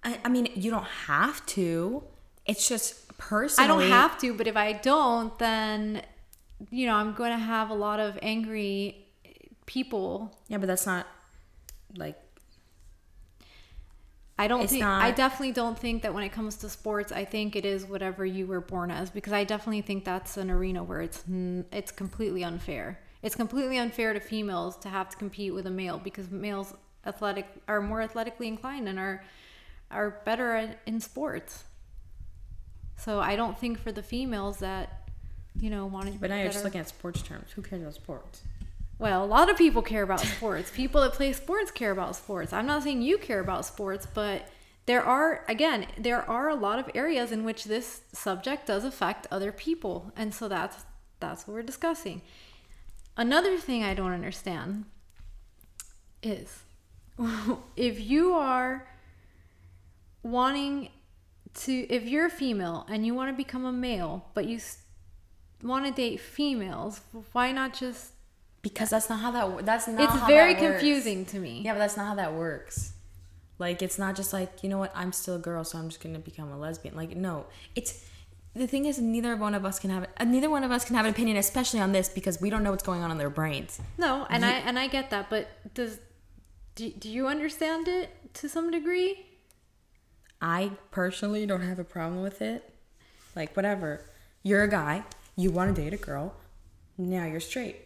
I, 0.04 0.18
I 0.24 0.28
mean, 0.28 0.48
you 0.54 0.70
don't 0.70 0.86
have 1.06 1.44
to. 1.46 2.04
It's 2.46 2.68
just 2.68 3.07
personally. 3.18 3.64
I 3.64 3.68
don't 3.68 3.90
have 3.90 4.18
to, 4.20 4.34
but 4.34 4.46
if 4.46 4.56
I 4.56 4.72
don't 4.72 5.38
then 5.38 6.02
you 6.70 6.86
know, 6.86 6.94
I'm 6.94 7.12
going 7.12 7.30
to 7.30 7.38
have 7.38 7.70
a 7.70 7.74
lot 7.74 8.00
of 8.00 8.18
angry 8.22 9.06
people 9.66 10.36
Yeah, 10.48 10.58
but 10.58 10.66
that's 10.66 10.86
not 10.86 11.06
like 11.96 12.16
I 14.40 14.46
don't 14.46 14.62
It's 14.62 14.72
think 14.72 14.84
I 14.84 15.10
definitely 15.10 15.52
don't 15.52 15.76
think 15.76 16.02
that 16.02 16.14
when 16.14 16.22
it 16.22 16.30
comes 16.30 16.56
to 16.58 16.68
sports, 16.68 17.10
I 17.10 17.24
think 17.24 17.56
it 17.56 17.66
is 17.66 17.84
whatever 17.84 18.24
you 18.24 18.46
were 18.46 18.60
born 18.60 18.90
as 18.90 19.10
because 19.10 19.32
I 19.32 19.42
definitely 19.42 19.82
think 19.82 20.04
that's 20.04 20.36
an 20.36 20.50
arena 20.50 20.82
where 20.84 21.02
it's 21.02 21.24
it's 21.72 21.90
completely 21.90 22.44
unfair. 22.44 23.00
It's 23.20 23.34
completely 23.34 23.78
unfair 23.78 24.12
to 24.12 24.20
females 24.20 24.76
to 24.78 24.88
have 24.88 25.08
to 25.10 25.16
compete 25.16 25.52
with 25.52 25.66
a 25.66 25.70
male 25.70 25.98
because 25.98 26.30
males 26.30 26.72
athletic 27.04 27.46
are 27.66 27.80
more 27.80 28.00
athletically 28.00 28.46
inclined 28.46 28.88
and 28.88 28.98
are 28.98 29.24
are 29.90 30.20
better 30.24 30.76
in 30.86 31.00
sports. 31.00 31.64
So 32.98 33.20
I 33.20 33.36
don't 33.36 33.58
think 33.58 33.78
for 33.78 33.92
the 33.92 34.02
females 34.02 34.58
that 34.58 35.08
you 35.58 35.70
know 35.70 35.86
wanted. 35.86 36.14
to 36.14 36.18
But 36.18 36.30
now 36.30 36.36
you're 36.36 36.52
just 36.52 36.64
looking 36.64 36.80
at 36.80 36.88
sports 36.88 37.22
terms. 37.22 37.52
Who 37.52 37.62
cares 37.62 37.82
about 37.82 37.94
sports? 37.94 38.42
well, 38.98 39.24
a 39.24 39.26
lot 39.26 39.48
of 39.48 39.56
people 39.56 39.80
care 39.80 40.02
about 40.02 40.20
sports. 40.20 40.70
people 40.70 41.00
that 41.02 41.12
play 41.12 41.32
sports 41.32 41.70
care 41.70 41.92
about 41.92 42.16
sports. 42.16 42.52
I'm 42.52 42.66
not 42.66 42.82
saying 42.82 43.02
you 43.02 43.16
care 43.16 43.40
about 43.40 43.64
sports, 43.64 44.06
but 44.12 44.48
there 44.86 45.02
are 45.02 45.44
again, 45.48 45.86
there 45.96 46.28
are 46.28 46.48
a 46.48 46.54
lot 46.54 46.78
of 46.78 46.90
areas 46.94 47.30
in 47.30 47.44
which 47.44 47.64
this 47.64 48.00
subject 48.12 48.66
does 48.66 48.84
affect 48.84 49.26
other 49.30 49.52
people. 49.52 50.12
And 50.16 50.34
so 50.34 50.48
that's 50.48 50.84
that's 51.20 51.46
what 51.46 51.54
we're 51.54 51.62
discussing. 51.62 52.22
Another 53.16 53.56
thing 53.56 53.82
I 53.82 53.94
don't 53.94 54.12
understand 54.12 54.84
is 56.22 56.62
if 57.76 58.00
you 58.00 58.32
are 58.32 58.88
wanting 60.22 60.90
to 61.58 61.72
if 61.88 62.04
you're 62.04 62.26
a 62.26 62.30
female 62.30 62.86
and 62.88 63.04
you 63.06 63.14
want 63.14 63.30
to 63.30 63.36
become 63.36 63.64
a 63.64 63.72
male, 63.72 64.26
but 64.34 64.46
you 64.46 64.60
want 65.62 65.86
to 65.86 65.92
date 65.92 66.20
females, 66.20 67.00
why 67.32 67.52
not 67.52 67.74
just 67.74 68.12
Because 68.62 68.90
that's 68.90 69.08
not 69.10 69.20
how 69.20 69.30
that. 69.32 69.66
That's 69.66 69.88
not. 69.88 70.00
it's 70.14 70.26
very 70.26 70.54
confusing 70.54 71.24
to 71.26 71.38
me. 71.38 71.62
Yeah, 71.64 71.72
but 71.74 71.80
that's 71.80 71.96
not 71.96 72.06
how 72.06 72.14
that 72.16 72.34
works. 72.34 72.92
Like, 73.58 73.82
it's 73.82 73.98
not 73.98 74.14
just 74.14 74.32
like 74.32 74.62
you 74.62 74.68
know 74.68 74.78
what? 74.78 74.92
I'm 74.94 75.12
still 75.12 75.36
a 75.36 75.38
girl, 75.38 75.64
so 75.64 75.78
I'm 75.78 75.88
just 75.88 76.02
gonna 76.02 76.20
become 76.20 76.50
a 76.52 76.58
lesbian. 76.58 76.94
Like, 76.96 77.16
no, 77.16 77.46
it's. 77.74 78.04
The 78.54 78.66
thing 78.66 78.86
is, 78.86 78.98
neither 78.98 79.36
one 79.36 79.54
of 79.54 79.64
us 79.64 79.78
can 79.78 79.90
have 79.90 80.06
uh, 80.16 80.24
neither 80.24 80.50
one 80.50 80.64
of 80.64 80.70
us 80.70 80.84
can 80.84 80.96
have 80.96 81.04
an 81.04 81.10
opinion, 81.12 81.36
especially 81.36 81.80
on 81.80 81.92
this, 81.92 82.08
because 82.08 82.40
we 82.40 82.50
don't 82.50 82.62
know 82.62 82.70
what's 82.70 82.82
going 82.82 83.02
on 83.02 83.10
in 83.10 83.18
their 83.18 83.30
brains. 83.30 83.80
No, 83.98 84.26
and 84.30 84.44
I 84.44 84.52
and 84.52 84.78
I 84.78 84.88
get 84.88 85.10
that, 85.10 85.28
but 85.28 85.48
does 85.74 85.98
do, 86.74 86.90
do 86.90 87.08
you 87.08 87.26
understand 87.26 87.88
it 87.88 88.10
to 88.34 88.48
some 88.48 88.70
degree? 88.70 89.26
I 90.40 90.72
personally 90.90 91.46
don't 91.46 91.62
have 91.62 91.78
a 91.78 91.84
problem 91.84 92.22
with 92.22 92.40
it. 92.42 92.72
Like, 93.34 93.56
whatever. 93.56 94.04
You're 94.42 94.62
a 94.62 94.68
guy. 94.68 95.04
You 95.36 95.50
want 95.50 95.74
to 95.74 95.82
date 95.82 95.92
a 95.92 95.96
girl. 95.96 96.34
Now 96.96 97.24
you're 97.26 97.40
straight. 97.40 97.76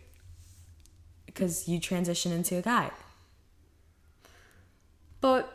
Because 1.27 1.69
you 1.69 1.81
transition 1.81 2.33
into 2.33 2.57
a 2.59 2.63
guy. 2.63 2.91
But 5.21 5.53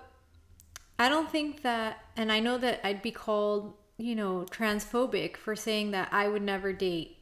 I 0.97 1.09
don't 1.09 1.29
think 1.29 1.61
that, 1.63 1.99
and 2.15 2.31
I 2.31 2.39
know 2.39 2.57
that 2.57 2.79
I'd 2.85 3.01
be 3.01 3.11
called, 3.11 3.73
you 3.97 4.15
know, 4.15 4.45
transphobic 4.49 5.37
for 5.37 5.55
saying 5.55 5.91
that 5.91 6.09
I 6.11 6.27
would 6.27 6.41
never 6.41 6.71
date 6.73 7.17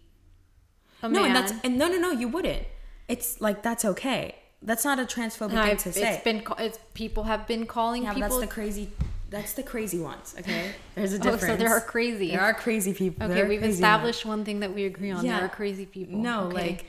a 1.02 1.10
No, 1.10 1.22
man. 1.24 1.26
and 1.28 1.36
that's 1.36 1.54
and 1.64 1.78
no, 1.78 1.88
no, 1.90 1.98
no. 1.98 2.12
You 2.12 2.28
wouldn't. 2.28 2.64
It's 3.08 3.42
like 3.42 3.62
that's 3.64 3.84
okay. 3.86 4.36
That's 4.62 4.86
not 4.86 5.00
a 5.00 5.04
transphobic 5.04 5.42
And 5.42 5.52
thing 5.52 5.60
I've- 5.60 5.84
to 5.84 5.94
say. 5.94 6.14
it's 6.16 6.24
been 6.24 6.44
it's 6.60 6.80
people 6.94 7.24
have 7.24 7.46
been 7.48 7.66
calling 7.66 8.04
yeah, 8.04 8.10
but 8.10 8.16
people. 8.16 8.30
that's 8.30 8.42
the 8.42 8.54
crazy. 8.54 8.90
That's 9.36 9.54
the 9.54 9.64
crazy 9.64 10.00
ones. 10.00 10.34
Okay, 10.40 10.72
there's 10.96 11.12
a 11.14 11.18
Oh, 11.18 11.24
difference. 11.24 11.42
so 11.46 11.56
there 11.58 11.70
are 11.70 11.82
crazy. 11.82 12.30
There 12.32 12.42
are 12.42 12.54
crazy 12.54 12.94
people. 12.94 13.30
okay, 13.30 13.44
we've 13.44 13.64
established 13.64 14.26
one 14.26 14.46
thing 14.46 14.62
that 14.62 14.74
we 14.74 14.86
agree 14.86 15.12
on. 15.12 15.26
Yeah. 15.26 15.36
There 15.38 15.46
are 15.46 15.50
crazy 15.50 15.86
people. 15.86 16.18
No, 16.20 16.44
Okay. 16.48 16.56
like 16.56 16.86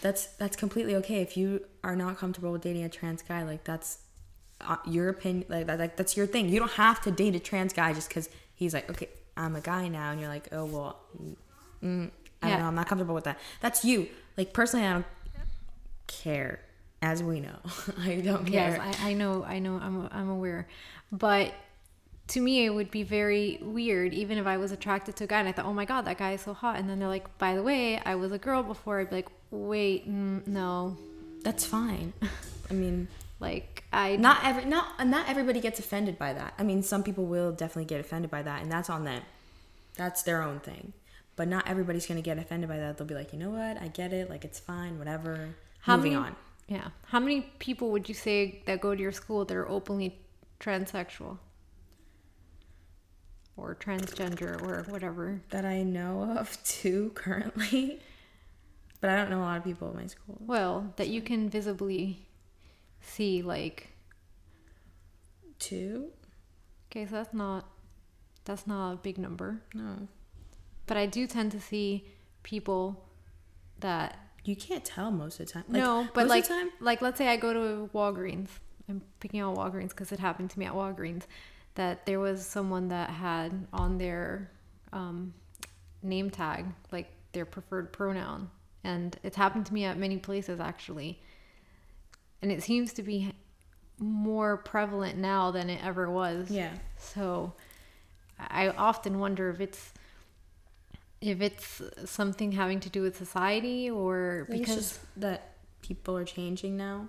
that's 0.00 0.26
that's 0.40 0.56
completely 0.56 0.94
okay 1.00 1.20
if 1.20 1.36
you 1.36 1.64
are 1.82 1.96
not 1.96 2.16
comfortable 2.16 2.52
with 2.52 2.62
dating 2.62 2.84
a 2.84 2.88
trans 2.88 3.22
guy. 3.22 3.42
Like 3.42 3.64
that's 3.64 3.98
uh, 4.60 4.76
your 4.86 5.08
opinion. 5.08 5.46
Like 5.48 5.66
that, 5.66 5.78
like 5.80 5.96
that's 5.96 6.16
your 6.16 6.26
thing. 6.28 6.48
You 6.48 6.60
don't 6.60 6.72
have 6.72 7.00
to 7.02 7.10
date 7.10 7.34
a 7.34 7.40
trans 7.40 7.72
guy 7.72 7.92
just 7.92 8.08
because 8.08 8.28
he's 8.54 8.72
like, 8.72 8.88
okay, 8.90 9.08
I'm 9.36 9.56
a 9.56 9.60
guy 9.60 9.88
now, 9.88 10.12
and 10.12 10.20
you're 10.20 10.28
like, 10.36 10.48
oh 10.52 10.64
well, 10.66 11.00
mm, 11.20 11.34
mm, 11.82 12.10
I 12.40 12.46
Yeah. 12.48 12.52
don't 12.54 12.60
know, 12.62 12.68
I'm 12.68 12.74
not 12.76 12.86
comfortable 12.88 13.16
with 13.16 13.24
that. 13.24 13.38
That's 13.60 13.84
you. 13.84 14.06
Like 14.36 14.52
personally, 14.52 14.86
I 14.86 14.92
don't 14.92 15.06
care. 16.06 16.60
As 17.02 17.22
we 17.22 17.38
know, 17.40 17.58
I 18.00 18.22
don't 18.24 18.46
care. 18.46 18.78
Yes, 18.78 18.98
I, 19.02 19.10
I 19.10 19.12
know, 19.12 19.44
I 19.44 19.58
know, 19.58 19.76
I'm, 19.76 20.08
I'm 20.10 20.30
aware. 20.30 20.66
But 21.12 21.52
to 22.28 22.40
me, 22.40 22.64
it 22.64 22.70
would 22.70 22.90
be 22.90 23.02
very 23.02 23.58
weird, 23.62 24.14
even 24.14 24.38
if 24.38 24.46
I 24.46 24.56
was 24.56 24.72
attracted 24.72 25.16
to 25.16 25.24
a 25.24 25.26
guy 25.26 25.40
and 25.40 25.48
I 25.48 25.52
thought, 25.52 25.66
oh 25.66 25.74
my 25.74 25.84
God, 25.84 26.06
that 26.06 26.16
guy 26.18 26.32
is 26.32 26.40
so 26.40 26.54
hot. 26.54 26.78
And 26.78 26.88
then 26.88 26.98
they're 26.98 27.08
like, 27.08 27.36
by 27.38 27.54
the 27.54 27.62
way, 27.62 27.98
I 27.98 28.14
was 28.14 28.32
a 28.32 28.38
girl 28.38 28.62
before. 28.62 29.00
I'd 29.00 29.10
be 29.10 29.16
like, 29.16 29.28
wait, 29.50 30.08
mm, 30.10 30.46
no. 30.46 30.96
that's 31.42 31.64
fine. 31.66 32.12
I 32.70 32.72
mean, 32.74 33.08
Like, 33.40 33.84
I. 33.92 34.16
not 34.16 34.38
every 34.42 34.64
not 34.64 35.06
not 35.06 35.28
everybody 35.28 35.60
gets 35.60 35.78
offended 35.78 36.18
by 36.18 36.32
that. 36.32 36.54
I 36.58 36.62
mean, 36.62 36.82
some 36.82 37.02
people 37.02 37.26
will 37.26 37.52
definitely 37.52 37.84
get 37.84 38.00
offended 38.00 38.30
by 38.30 38.40
that, 38.42 38.62
and 38.62 38.72
that's 38.72 38.88
on 38.88 39.04
them. 39.04 39.22
That's 39.96 40.22
their 40.22 40.42
own 40.42 40.60
thing. 40.60 40.94
But 41.36 41.48
not 41.48 41.68
everybody's 41.68 42.06
gonna 42.06 42.22
get 42.22 42.38
offended 42.38 42.68
by 42.70 42.78
that. 42.78 42.96
They'll 42.96 43.06
be 43.06 43.14
like, 43.14 43.32
you 43.34 43.38
know 43.38 43.50
what? 43.50 43.80
I 43.82 43.88
get 43.88 44.14
it. 44.14 44.30
Like 44.30 44.44
it's 44.46 44.58
fine. 44.60 44.98
Whatever. 44.98 45.50
How 45.80 45.96
Moving 45.96 46.14
many, 46.14 46.24
on. 46.24 46.36
Yeah. 46.68 46.88
How 47.08 47.20
many 47.20 47.42
people 47.58 47.90
would 47.90 48.08
you 48.08 48.14
say 48.14 48.62
that 48.64 48.80
go 48.80 48.94
to 48.94 49.00
your 49.02 49.12
school 49.12 49.44
that 49.44 49.54
are 49.54 49.68
openly 49.68 50.16
transsexual? 50.58 51.36
Or 53.56 53.76
transgender 53.76 54.60
or 54.62 54.84
whatever? 54.90 55.40
That 55.50 55.64
I 55.64 55.82
know 55.82 56.36
of 56.38 56.58
two 56.64 57.12
currently, 57.14 58.00
but 59.00 59.10
I 59.10 59.16
don't 59.16 59.30
know 59.30 59.40
a 59.40 59.42
lot 59.42 59.58
of 59.58 59.64
people 59.64 59.88
at 59.88 59.94
my 59.94 60.06
school. 60.06 60.38
Well, 60.40 60.92
that 60.96 61.08
you 61.08 61.22
can 61.22 61.48
visibly 61.48 62.26
see, 63.00 63.42
like, 63.42 63.94
Two. 65.58 66.10
Okay, 66.90 67.06
so 67.06 67.12
that's 67.16 67.32
not 67.32 67.66
that's 68.44 68.66
not 68.66 68.92
a 68.92 68.96
big 68.96 69.18
number. 69.18 69.62
No. 69.72 70.08
But 70.86 70.96
I 70.96 71.06
do 71.06 71.26
tend 71.26 71.52
to 71.52 71.60
see 71.60 72.04
people 72.42 73.08
that 73.80 74.18
You 74.44 74.56
can't 74.56 74.84
tell 74.84 75.10
most 75.10 75.40
of 75.40 75.46
the 75.46 75.52
time. 75.52 75.64
Like, 75.68 75.82
no, 75.82 76.06
but 76.12 76.28
like 76.28 76.46
time, 76.46 76.70
like 76.80 77.00
let's 77.00 77.16
say 77.16 77.28
I 77.28 77.36
go 77.36 77.52
to 77.52 77.90
Walgreens. 77.94 78.48
I'm 78.88 79.00
picking 79.20 79.40
on 79.40 79.56
Walgreens 79.56 79.88
because 79.90 80.12
it 80.12 80.18
happened 80.18 80.50
to 80.50 80.58
me 80.58 80.66
at 80.66 80.74
Walgreens 80.74 81.22
that 81.74 82.06
there 82.06 82.20
was 82.20 82.44
someone 82.46 82.88
that 82.88 83.10
had 83.10 83.66
on 83.72 83.98
their 83.98 84.50
um, 84.92 85.34
name 86.02 86.30
tag 86.30 86.66
like 86.92 87.10
their 87.32 87.44
preferred 87.44 87.92
pronoun, 87.92 88.48
and 88.84 89.16
it's 89.22 89.36
happened 89.36 89.66
to 89.66 89.74
me 89.74 89.84
at 89.84 89.98
many 89.98 90.16
places 90.18 90.60
actually. 90.60 91.20
And 92.42 92.52
it 92.52 92.62
seems 92.62 92.92
to 92.94 93.02
be 93.02 93.32
more 93.98 94.56
prevalent 94.58 95.16
now 95.18 95.50
than 95.50 95.70
it 95.70 95.82
ever 95.84 96.10
was. 96.10 96.50
yeah. 96.50 96.72
So 96.98 97.54
I 98.38 98.68
often 98.68 99.18
wonder 99.18 99.50
if 99.50 99.60
it's 99.60 99.92
if 101.20 101.40
it's 101.40 101.80
something 102.04 102.52
having 102.52 102.80
to 102.80 102.90
do 102.90 103.00
with 103.00 103.16
society 103.16 103.88
or 103.90 104.46
because 104.50 104.98
that 105.16 105.54
people 105.80 106.16
are 106.16 106.24
changing 106.24 106.76
now. 106.76 107.08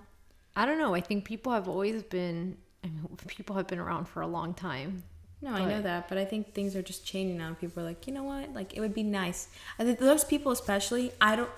I 0.54 0.64
don't 0.64 0.78
know. 0.78 0.94
I 0.94 1.02
think 1.02 1.24
people 1.24 1.52
have 1.52 1.68
always 1.68 2.02
been 2.02 2.56
I 2.86 2.90
mean, 2.90 3.16
people 3.26 3.56
have 3.56 3.66
been 3.66 3.78
around 3.78 4.06
for 4.06 4.22
a 4.22 4.26
long 4.26 4.54
time. 4.54 5.02
No, 5.42 5.50
I 5.50 5.66
know 5.66 5.82
that, 5.82 6.08
but 6.08 6.16
I 6.16 6.24
think 6.24 6.54
things 6.54 6.74
are 6.74 6.82
just 6.82 7.04
changing 7.04 7.36
now. 7.36 7.54
People 7.60 7.82
are 7.82 7.86
like, 7.86 8.06
you 8.06 8.12
know 8.12 8.24
what? 8.24 8.54
Like, 8.54 8.74
it 8.74 8.80
would 8.80 8.94
be 8.94 9.02
nice. 9.02 9.48
I 9.78 9.84
think 9.84 9.98
those 9.98 10.24
people, 10.24 10.50
especially, 10.50 11.12
I 11.20 11.36
don't. 11.36 11.50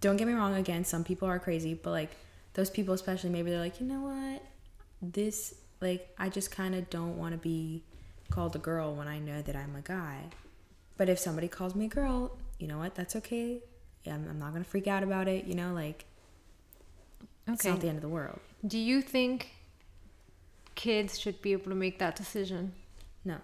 Don't 0.00 0.16
get 0.16 0.26
me 0.26 0.34
wrong. 0.34 0.54
Again, 0.54 0.84
some 0.84 1.04
people 1.04 1.28
are 1.28 1.38
crazy, 1.38 1.74
but 1.74 1.90
like 1.90 2.10
those 2.54 2.70
people, 2.70 2.94
especially, 2.94 3.30
maybe 3.30 3.50
they're 3.50 3.60
like, 3.60 3.80
you 3.80 3.86
know 3.86 4.00
what? 4.00 4.42
This, 5.00 5.54
like, 5.80 6.12
I 6.18 6.28
just 6.28 6.50
kind 6.50 6.74
of 6.74 6.90
don't 6.90 7.16
want 7.16 7.32
to 7.32 7.38
be 7.38 7.82
called 8.30 8.56
a 8.56 8.58
girl 8.58 8.94
when 8.94 9.06
I 9.06 9.18
know 9.18 9.42
that 9.42 9.54
I'm 9.54 9.76
a 9.76 9.80
guy. 9.80 10.24
But 10.96 11.08
if 11.08 11.18
somebody 11.18 11.48
calls 11.48 11.74
me 11.74 11.84
a 11.86 11.88
girl, 11.88 12.36
you 12.58 12.66
know 12.66 12.78
what? 12.78 12.94
That's 12.94 13.14
okay. 13.16 13.58
Yeah, 14.04 14.14
I'm, 14.14 14.26
I'm 14.28 14.38
not 14.38 14.52
gonna 14.52 14.64
freak 14.64 14.86
out 14.86 15.02
about 15.02 15.28
it. 15.28 15.44
You 15.44 15.54
know, 15.54 15.72
like 15.72 16.04
okay. 17.48 17.54
it's 17.54 17.64
not 17.64 17.80
the 17.80 17.88
end 17.88 17.98
of 17.98 18.02
the 18.02 18.08
world. 18.08 18.40
Do 18.66 18.78
you 18.78 19.02
think 19.02 19.50
kids 20.74 21.18
should 21.18 21.40
be 21.42 21.52
able 21.52 21.70
to 21.70 21.74
make 21.74 21.98
that 21.98 22.16
decision? 22.16 22.72
No. 23.24 23.36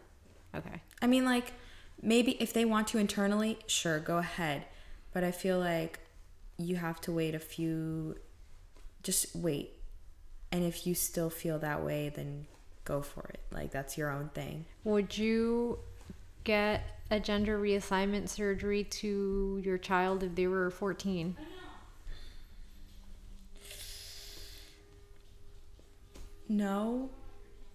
Okay. 0.55 0.83
I 1.03 1.07
mean, 1.07 1.25
like, 1.25 1.53
maybe 2.03 2.33
if 2.43 2.53
they 2.53 2.65
want 2.65 2.89
to 2.89 2.99
internally, 2.99 3.59
sure, 3.67 3.99
go 3.99 4.19
ahead. 4.19 4.65
But 5.13 5.25
I 5.25 5.31
feel 5.31 5.59
like 5.59 6.01
you 6.59 6.77
have 6.77 7.01
to 7.03 7.13
wait 7.13 7.35
a 7.35 7.39
few, 7.39 8.17
just 9.03 9.35
wait. 9.35 9.73
And 10.51 10.65
if 10.65 10.87
you 10.87 10.95
still 10.95 11.31
feel 11.31 11.59
that 11.59 11.85
way, 11.85 12.11
then 12.15 12.47
go 12.85 13.03
for 13.03 13.29
it. 13.33 13.41
Like, 13.53 13.71
that's 13.71 13.99
your 13.99 14.11
own 14.11 14.31
thing. 14.31 14.65
Would 14.85 15.17
you 15.17 15.79
get 16.45 17.01
a 17.11 17.21
gender 17.21 17.59
reassignment 17.59 18.29
surgery 18.29 18.85
to 18.85 19.61
your 19.63 19.79
child 19.79 20.23
if 20.23 20.35
they 20.35 20.47
were 20.47 20.71
14? 20.71 21.37
No. 26.49 27.11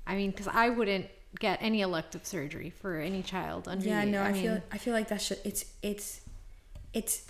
I 0.06 0.16
mean, 0.16 0.32
because 0.32 0.48
I 0.48 0.70
wouldn't 0.70 1.08
get 1.40 1.60
any 1.62 1.82
elective 1.82 2.26
surgery 2.26 2.70
for 2.70 2.98
any 2.98 3.24
child 3.24 3.68
under 3.68 3.88
Yeah, 3.88 4.04
no. 4.06 4.22
I, 4.22 4.32
mean, 4.32 4.44
feel. 4.44 4.62
I 4.72 4.78
feel 4.78 4.94
like 4.94 5.08
that 5.10 5.22
should. 5.22 5.40
It's. 5.44 5.66
It's. 5.82 6.22
It's. 6.94 7.26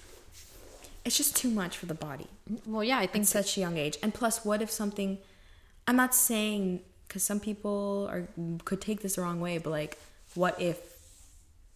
It's 1.05 1.17
just 1.17 1.35
too 1.35 1.49
much 1.49 1.77
for 1.77 1.85
the 1.85 1.93
body. 1.93 2.27
Well, 2.65 2.83
yeah, 2.83 2.97
I 2.97 3.07
think 3.07 3.23
at 3.23 3.27
such 3.27 3.57
a 3.57 3.59
young 3.59 3.77
age. 3.77 3.97
And 4.01 4.13
plus, 4.13 4.45
what 4.45 4.61
if 4.61 4.71
something? 4.71 5.17
I'm 5.85 5.97
not 5.97 6.15
saying 6.15 6.79
because 7.07 7.23
some 7.23 7.39
people 7.39 8.07
are 8.09 8.27
could 8.63 8.81
take 8.81 9.01
this 9.01 9.15
the 9.15 9.21
wrong 9.21 9.39
way, 9.39 9.57
but 9.57 9.69
like, 9.69 9.97
what 10.33 10.59
if 10.61 10.92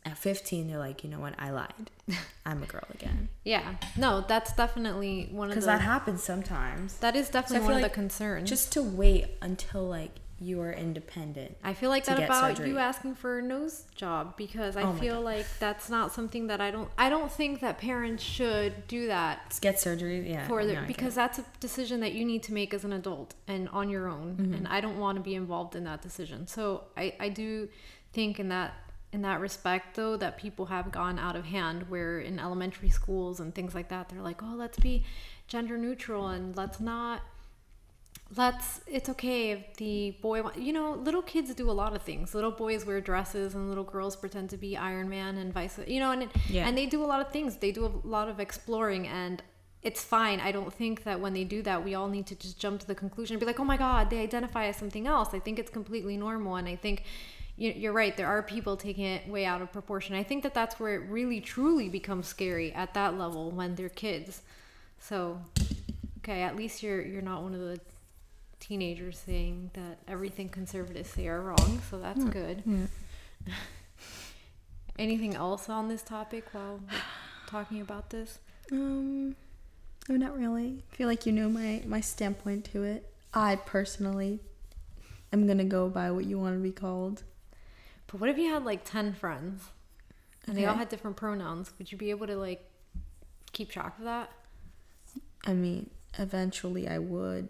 at 0.07 0.17
15 0.17 0.67
they're 0.67 0.77
like, 0.79 1.03
you 1.03 1.09
know 1.09 1.19
what, 1.19 1.33
I 1.37 1.49
lied, 1.51 1.91
I'm 2.45 2.63
a 2.63 2.65
girl 2.65 2.87
again? 2.93 3.29
Yeah. 3.43 3.75
No, 3.97 4.23
that's 4.27 4.53
definitely 4.53 5.29
one 5.31 5.47
of 5.47 5.51
Because 5.51 5.65
the. 5.65 5.71
that 5.71 5.81
happens 5.81 6.23
sometimes. 6.23 6.97
that 6.97 7.15
is 7.15 7.29
definitely 7.29 7.59
feel 7.59 7.65
one 7.67 7.75
of 7.77 7.81
like 7.83 7.91
the 7.91 7.95
concerns. 7.95 8.49
Just 8.49 8.71
to 8.73 8.81
wait 8.83 9.25
until 9.41 9.87
like 9.87 10.11
you 10.39 10.61
are 10.61 10.71
independent. 10.71 11.57
I 11.63 11.73
feel 11.73 11.89
like 11.89 12.05
that 12.05 12.19
about 12.21 12.57
surgery. 12.57 12.69
you 12.69 12.77
asking 12.77 13.15
for 13.15 13.39
a 13.39 13.41
nose 13.41 13.85
job 13.95 14.37
because 14.37 14.77
I 14.77 14.83
Oh 14.83 14.93
feel 14.93 15.15
God. 15.15 15.23
like 15.23 15.45
that's 15.59 15.89
not 15.89 16.13
something 16.13 16.45
that 16.47 16.61
I 16.61 16.69
don't. 16.69 16.89
I 16.95 17.09
don't 17.09 17.31
think 17.31 17.59
that 17.61 17.79
parents 17.79 18.21
should 18.23 18.87
do 18.87 19.07
that 19.07 19.57
get 19.61 19.79
surgery, 19.79 20.29
yeah. 20.29 20.47
for 20.47 20.63
their 20.63 20.81
get 20.81 20.87
because 20.87 21.15
that's 21.15 21.39
a 21.39 21.45
decision 21.59 22.01
that 22.01 22.13
you 22.13 22.23
need 22.23 22.43
to 22.43 22.53
make 22.53 22.71
as 22.71 22.83
an 22.85 22.93
adult 22.93 23.33
and 23.47 23.67
on 23.69 23.89
your 23.89 24.07
own 24.07 24.35
Mm-hmm. 24.39 24.53
and 24.53 24.67
i 24.67 24.79
don't 24.79 24.99
want 24.99 25.15
to 25.17 25.23
be 25.23 25.33
involved 25.35 25.75
in 25.75 25.83
that 25.85 26.01
decision 26.03 26.45
so 26.47 26.83
i 26.95 27.13
i 27.19 27.29
do 27.29 27.67
think 28.13 28.39
in 28.39 28.49
that 28.49 28.73
in 29.13 29.21
that 29.21 29.39
respect 29.39 29.95
though 29.95 30.17
that 30.17 30.37
people 30.37 30.65
have 30.65 30.91
gone 30.91 31.17
out 31.17 31.35
of 31.35 31.45
hand 31.45 31.89
where 31.89 32.19
in 32.19 32.39
elementary 32.39 32.89
schools 32.89 33.39
and 33.39 33.55
things 33.55 33.73
like 33.73 33.87
that 33.89 34.09
they're 34.09 34.21
like 34.21 34.43
oh 34.43 34.53
let's 34.55 34.77
be 34.79 35.03
gender 35.47 35.77
neutral 35.77 36.27
and 36.27 36.55
let's 36.57 36.79
not 36.79 37.21
let's 38.35 38.81
it's 38.87 39.07
okay 39.07 39.51
if 39.51 39.75
the 39.77 40.11
boy 40.21 40.41
you 40.57 40.73
know 40.73 40.91
little 40.91 41.21
kids 41.21 41.53
do 41.55 41.69
a 41.69 41.71
lot 41.71 41.95
of 41.95 42.01
things. 42.01 42.35
Little 42.35 42.51
boys 42.51 42.85
wear 42.85 42.99
dresses 42.99 43.55
and 43.55 43.69
little 43.69 43.85
girls 43.85 44.17
pretend 44.17 44.49
to 44.49 44.57
be 44.57 44.75
iron 44.75 45.07
man 45.07 45.37
and 45.37 45.53
vice 45.53 45.79
you 45.87 45.99
know 46.01 46.11
and 46.11 46.23
it, 46.23 46.29
Yeah. 46.49 46.67
and 46.67 46.77
they 46.77 46.85
do 46.87 47.01
a 47.03 47.07
lot 47.07 47.21
of 47.21 47.31
things. 47.31 47.57
They 47.57 47.71
do 47.71 47.85
a 47.85 47.91
lot 48.07 48.27
of 48.27 48.39
exploring 48.41 49.07
and 49.07 49.41
it's 49.81 50.03
fine. 50.03 50.41
I 50.41 50.51
don't 50.51 50.73
think 50.73 51.03
that 51.05 51.21
when 51.21 51.33
they 51.33 51.45
do 51.45 51.61
that 51.61 51.85
we 51.85 51.95
all 51.95 52.09
need 52.09 52.27
to 52.27 52.35
just 52.35 52.59
jump 52.59 52.81
to 52.81 52.87
the 52.87 52.95
conclusion 52.95 53.35
and 53.35 53.39
be 53.39 53.45
like 53.45 53.61
oh 53.61 53.63
my 53.63 53.77
god 53.77 54.09
they 54.09 54.19
identify 54.19 54.65
as 54.65 54.75
something 54.75 55.07
else. 55.07 55.29
I 55.33 55.39
think 55.39 55.57
it's 55.57 55.71
completely 55.71 56.17
normal 56.17 56.55
and 56.55 56.67
i 56.67 56.75
think 56.75 57.03
you're 57.57 57.93
right 57.93 58.15
there 58.17 58.27
are 58.27 58.43
people 58.43 58.77
taking 58.77 59.03
it 59.03 59.27
way 59.27 59.43
out 59.45 59.61
of 59.61 59.71
proportion 59.71 60.15
i 60.15 60.23
think 60.23 60.43
that 60.43 60.53
that's 60.53 60.79
where 60.79 60.93
it 60.95 61.09
really 61.09 61.41
truly 61.41 61.89
becomes 61.89 62.27
scary 62.27 62.71
at 62.73 62.93
that 62.93 63.17
level 63.17 63.49
when 63.51 63.73
they're 63.75 63.89
kids 63.89 64.41
so 64.99 65.41
okay 66.19 66.43
at 66.43 66.55
least 66.55 66.83
you're 66.83 67.01
you're 67.01 67.21
not 67.21 67.41
one 67.41 67.53
of 67.53 67.59
the 67.59 67.79
teenagers 68.59 69.17
saying 69.25 69.71
that 69.73 69.97
everything 70.07 70.49
conservatives 70.49 71.09
say 71.09 71.27
are 71.27 71.41
wrong 71.41 71.81
so 71.89 71.97
that's 71.99 72.23
good 72.25 72.63
anything 74.99 75.35
else 75.35 75.69
on 75.69 75.87
this 75.89 76.01
topic 76.03 76.45
while 76.53 76.79
talking 77.47 77.81
about 77.81 78.09
this 78.09 78.39
Um, 78.71 79.35
oh, 80.09 80.15
not 80.17 80.37
really. 80.37 80.83
I 80.91 80.95
feel 80.95 81.07
like 81.07 81.25
you 81.25 81.31
know 81.31 81.47
my 81.49 81.81
my 81.85 82.01
standpoint 82.01 82.65
to 82.73 82.83
it. 82.83 83.09
I 83.33 83.55
personally 83.55 84.41
am 85.31 85.47
gonna 85.47 85.63
go 85.63 85.87
by 85.87 86.11
what 86.11 86.25
you 86.25 86.37
want 86.37 86.55
to 86.55 86.61
be 86.61 86.71
called. 86.73 87.23
But 88.07 88.19
what 88.19 88.29
if 88.29 88.37
you 88.37 88.51
had 88.53 88.63
like 88.65 88.83
10 88.83 89.13
friends 89.13 89.63
and 90.47 90.55
they 90.57 90.65
all 90.65 90.75
had 90.75 90.89
different 90.89 91.17
pronouns 91.17 91.71
would 91.77 91.91
you 91.91 91.97
be 91.97 92.09
able 92.09 92.25
to 92.27 92.35
like 92.37 92.69
keep 93.51 93.69
track 93.69 93.97
of 93.99 94.05
that 94.05 94.31
I 95.45 95.53
mean, 95.53 95.89
eventually 96.19 96.89
I 96.89 96.97
would. 96.99 97.47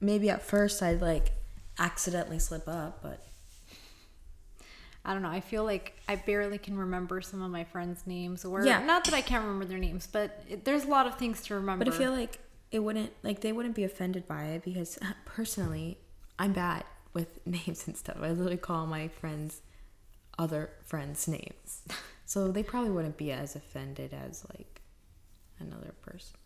Maybe 0.00 0.30
at 0.30 0.42
first 0.42 0.82
I'd 0.82 1.00
like 1.00 1.30
accidentally 1.78 2.40
slip 2.40 2.66
up, 2.66 3.00
but 3.02 3.22
I 5.04 5.12
don't 5.12 5.22
know. 5.22 5.30
I 5.30 5.40
feel 5.40 5.62
like 5.62 5.94
I 6.08 6.16
barely 6.16 6.58
can 6.58 6.76
remember 6.76 7.20
some 7.20 7.40
of 7.40 7.50
my 7.50 7.62
friends' 7.62 8.02
names, 8.06 8.44
or 8.44 8.64
Yeah. 8.66 8.84
not 8.84 9.04
that 9.04 9.14
I 9.14 9.20
can't 9.20 9.44
remember 9.44 9.64
their 9.64 9.78
names, 9.78 10.08
but 10.10 10.42
it, 10.48 10.64
there's 10.64 10.84
a 10.84 10.88
lot 10.88 11.06
of 11.06 11.16
things 11.16 11.40
to 11.42 11.54
remember. 11.54 11.84
but 11.84 11.94
I 11.94 11.96
feel 11.96 12.10
like 12.10 12.40
it 12.72 12.80
wouldn't 12.80 13.12
like 13.22 13.40
they 13.42 13.52
wouldn't 13.52 13.76
be 13.76 13.84
offended 13.84 14.26
by 14.26 14.46
it 14.46 14.64
because 14.64 14.98
personally 15.24 15.98
I'm 16.38 16.52
bad 16.52 16.82
with 17.12 17.38
names 17.46 17.86
and 17.86 17.96
stuff. 17.96 18.16
I 18.20 18.30
literally 18.30 18.56
call 18.56 18.86
my 18.86 19.06
friends 19.06 19.60
other 20.38 20.70
friends' 20.84 21.26
names, 21.28 21.82
so 22.26 22.50
they 22.50 22.62
probably 22.62 22.90
wouldn't 22.90 23.16
be 23.16 23.32
as 23.32 23.56
offended 23.56 24.12
as 24.12 24.44
like 24.56 24.80
another 25.58 25.94
person. 26.02 26.36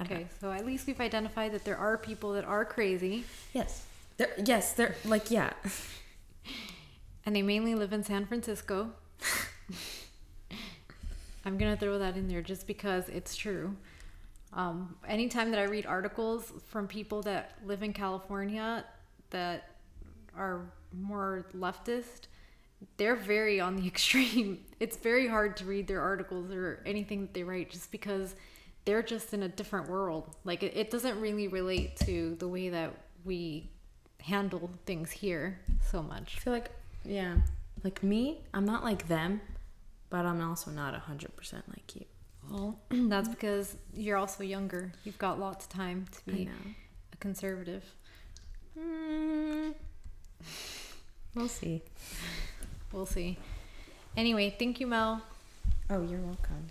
Okay, 0.00 0.26
so 0.40 0.52
at 0.52 0.66
least 0.66 0.86
we've 0.86 1.00
identified 1.00 1.52
that 1.52 1.64
there 1.64 1.78
are 1.78 1.96
people 1.96 2.32
that 2.34 2.44
are 2.44 2.64
crazy, 2.64 3.24
Yes. 3.54 3.86
They're, 4.18 4.34
yes, 4.44 4.74
they're 4.74 4.96
like 5.06 5.30
yeah. 5.30 5.52
and 7.24 7.34
they 7.34 7.40
mainly 7.40 7.74
live 7.74 7.94
in 7.94 8.04
San 8.04 8.26
Francisco. 8.26 8.90
I'm 11.46 11.56
gonna 11.56 11.76
throw 11.76 11.98
that 11.98 12.18
in 12.18 12.28
there 12.28 12.42
just 12.42 12.66
because 12.66 13.08
it's 13.08 13.34
true. 13.34 13.74
Um, 14.52 14.96
anytime 15.08 15.50
that 15.52 15.60
I 15.60 15.64
read 15.64 15.86
articles 15.86 16.52
from 16.68 16.86
people 16.86 17.22
that 17.22 17.52
live 17.64 17.82
in 17.82 17.92
California 17.94 18.84
that 19.30 19.70
are 20.36 20.66
more 20.92 21.46
leftist, 21.56 22.26
they're 22.96 23.16
very 23.16 23.60
on 23.60 23.76
the 23.76 23.86
extreme. 23.94 24.60
It's 24.78 24.96
very 24.96 25.26
hard 25.28 25.56
to 25.58 25.64
read 25.64 25.86
their 25.86 26.00
articles 26.00 26.50
or 26.52 26.82
anything 26.86 27.22
that 27.22 27.34
they 27.34 27.42
write 27.42 27.70
just 27.70 27.90
because 27.90 28.34
they're 28.84 29.02
just 29.02 29.34
in 29.34 29.42
a 29.42 29.48
different 29.48 29.88
world. 29.88 30.34
Like 30.44 30.62
it, 30.62 30.76
it 30.76 30.90
doesn't 30.90 31.20
really 31.20 31.48
relate 31.48 31.96
to 32.06 32.36
the 32.38 32.48
way 32.48 32.70
that 32.70 32.94
we 33.24 33.70
handle 34.20 34.70
things 34.86 35.10
here 35.10 35.58
so 35.90 36.02
much. 36.02 36.36
I 36.36 36.40
feel 36.40 36.52
like 36.52 36.70
yeah, 37.04 37.36
like 37.82 38.02
me, 38.02 38.42
I'm 38.52 38.64
not 38.66 38.84
like 38.84 39.08
them, 39.08 39.40
but 40.10 40.26
I'm 40.26 40.42
also 40.42 40.70
not 40.70 40.94
100% 40.94 41.28
like 41.68 41.96
you. 41.96 42.04
Well, 42.50 42.78
that's 42.90 43.28
because 43.28 43.76
you're 43.94 44.16
also 44.16 44.42
younger. 44.42 44.92
You've 45.04 45.18
got 45.18 45.38
lots 45.38 45.64
of 45.66 45.70
time 45.72 46.06
to 46.12 46.32
be 46.32 46.50
a 47.12 47.16
conservative. 47.16 47.84
Mm, 48.78 49.74
We'll 51.34 51.48
see. 51.48 51.82
We'll 52.92 53.06
see. 53.06 53.36
Anyway, 54.16 54.54
thank 54.58 54.80
you, 54.80 54.86
Mel. 54.86 55.22
Oh, 55.88 56.02
you're 56.02 56.20
welcome. 56.20 56.70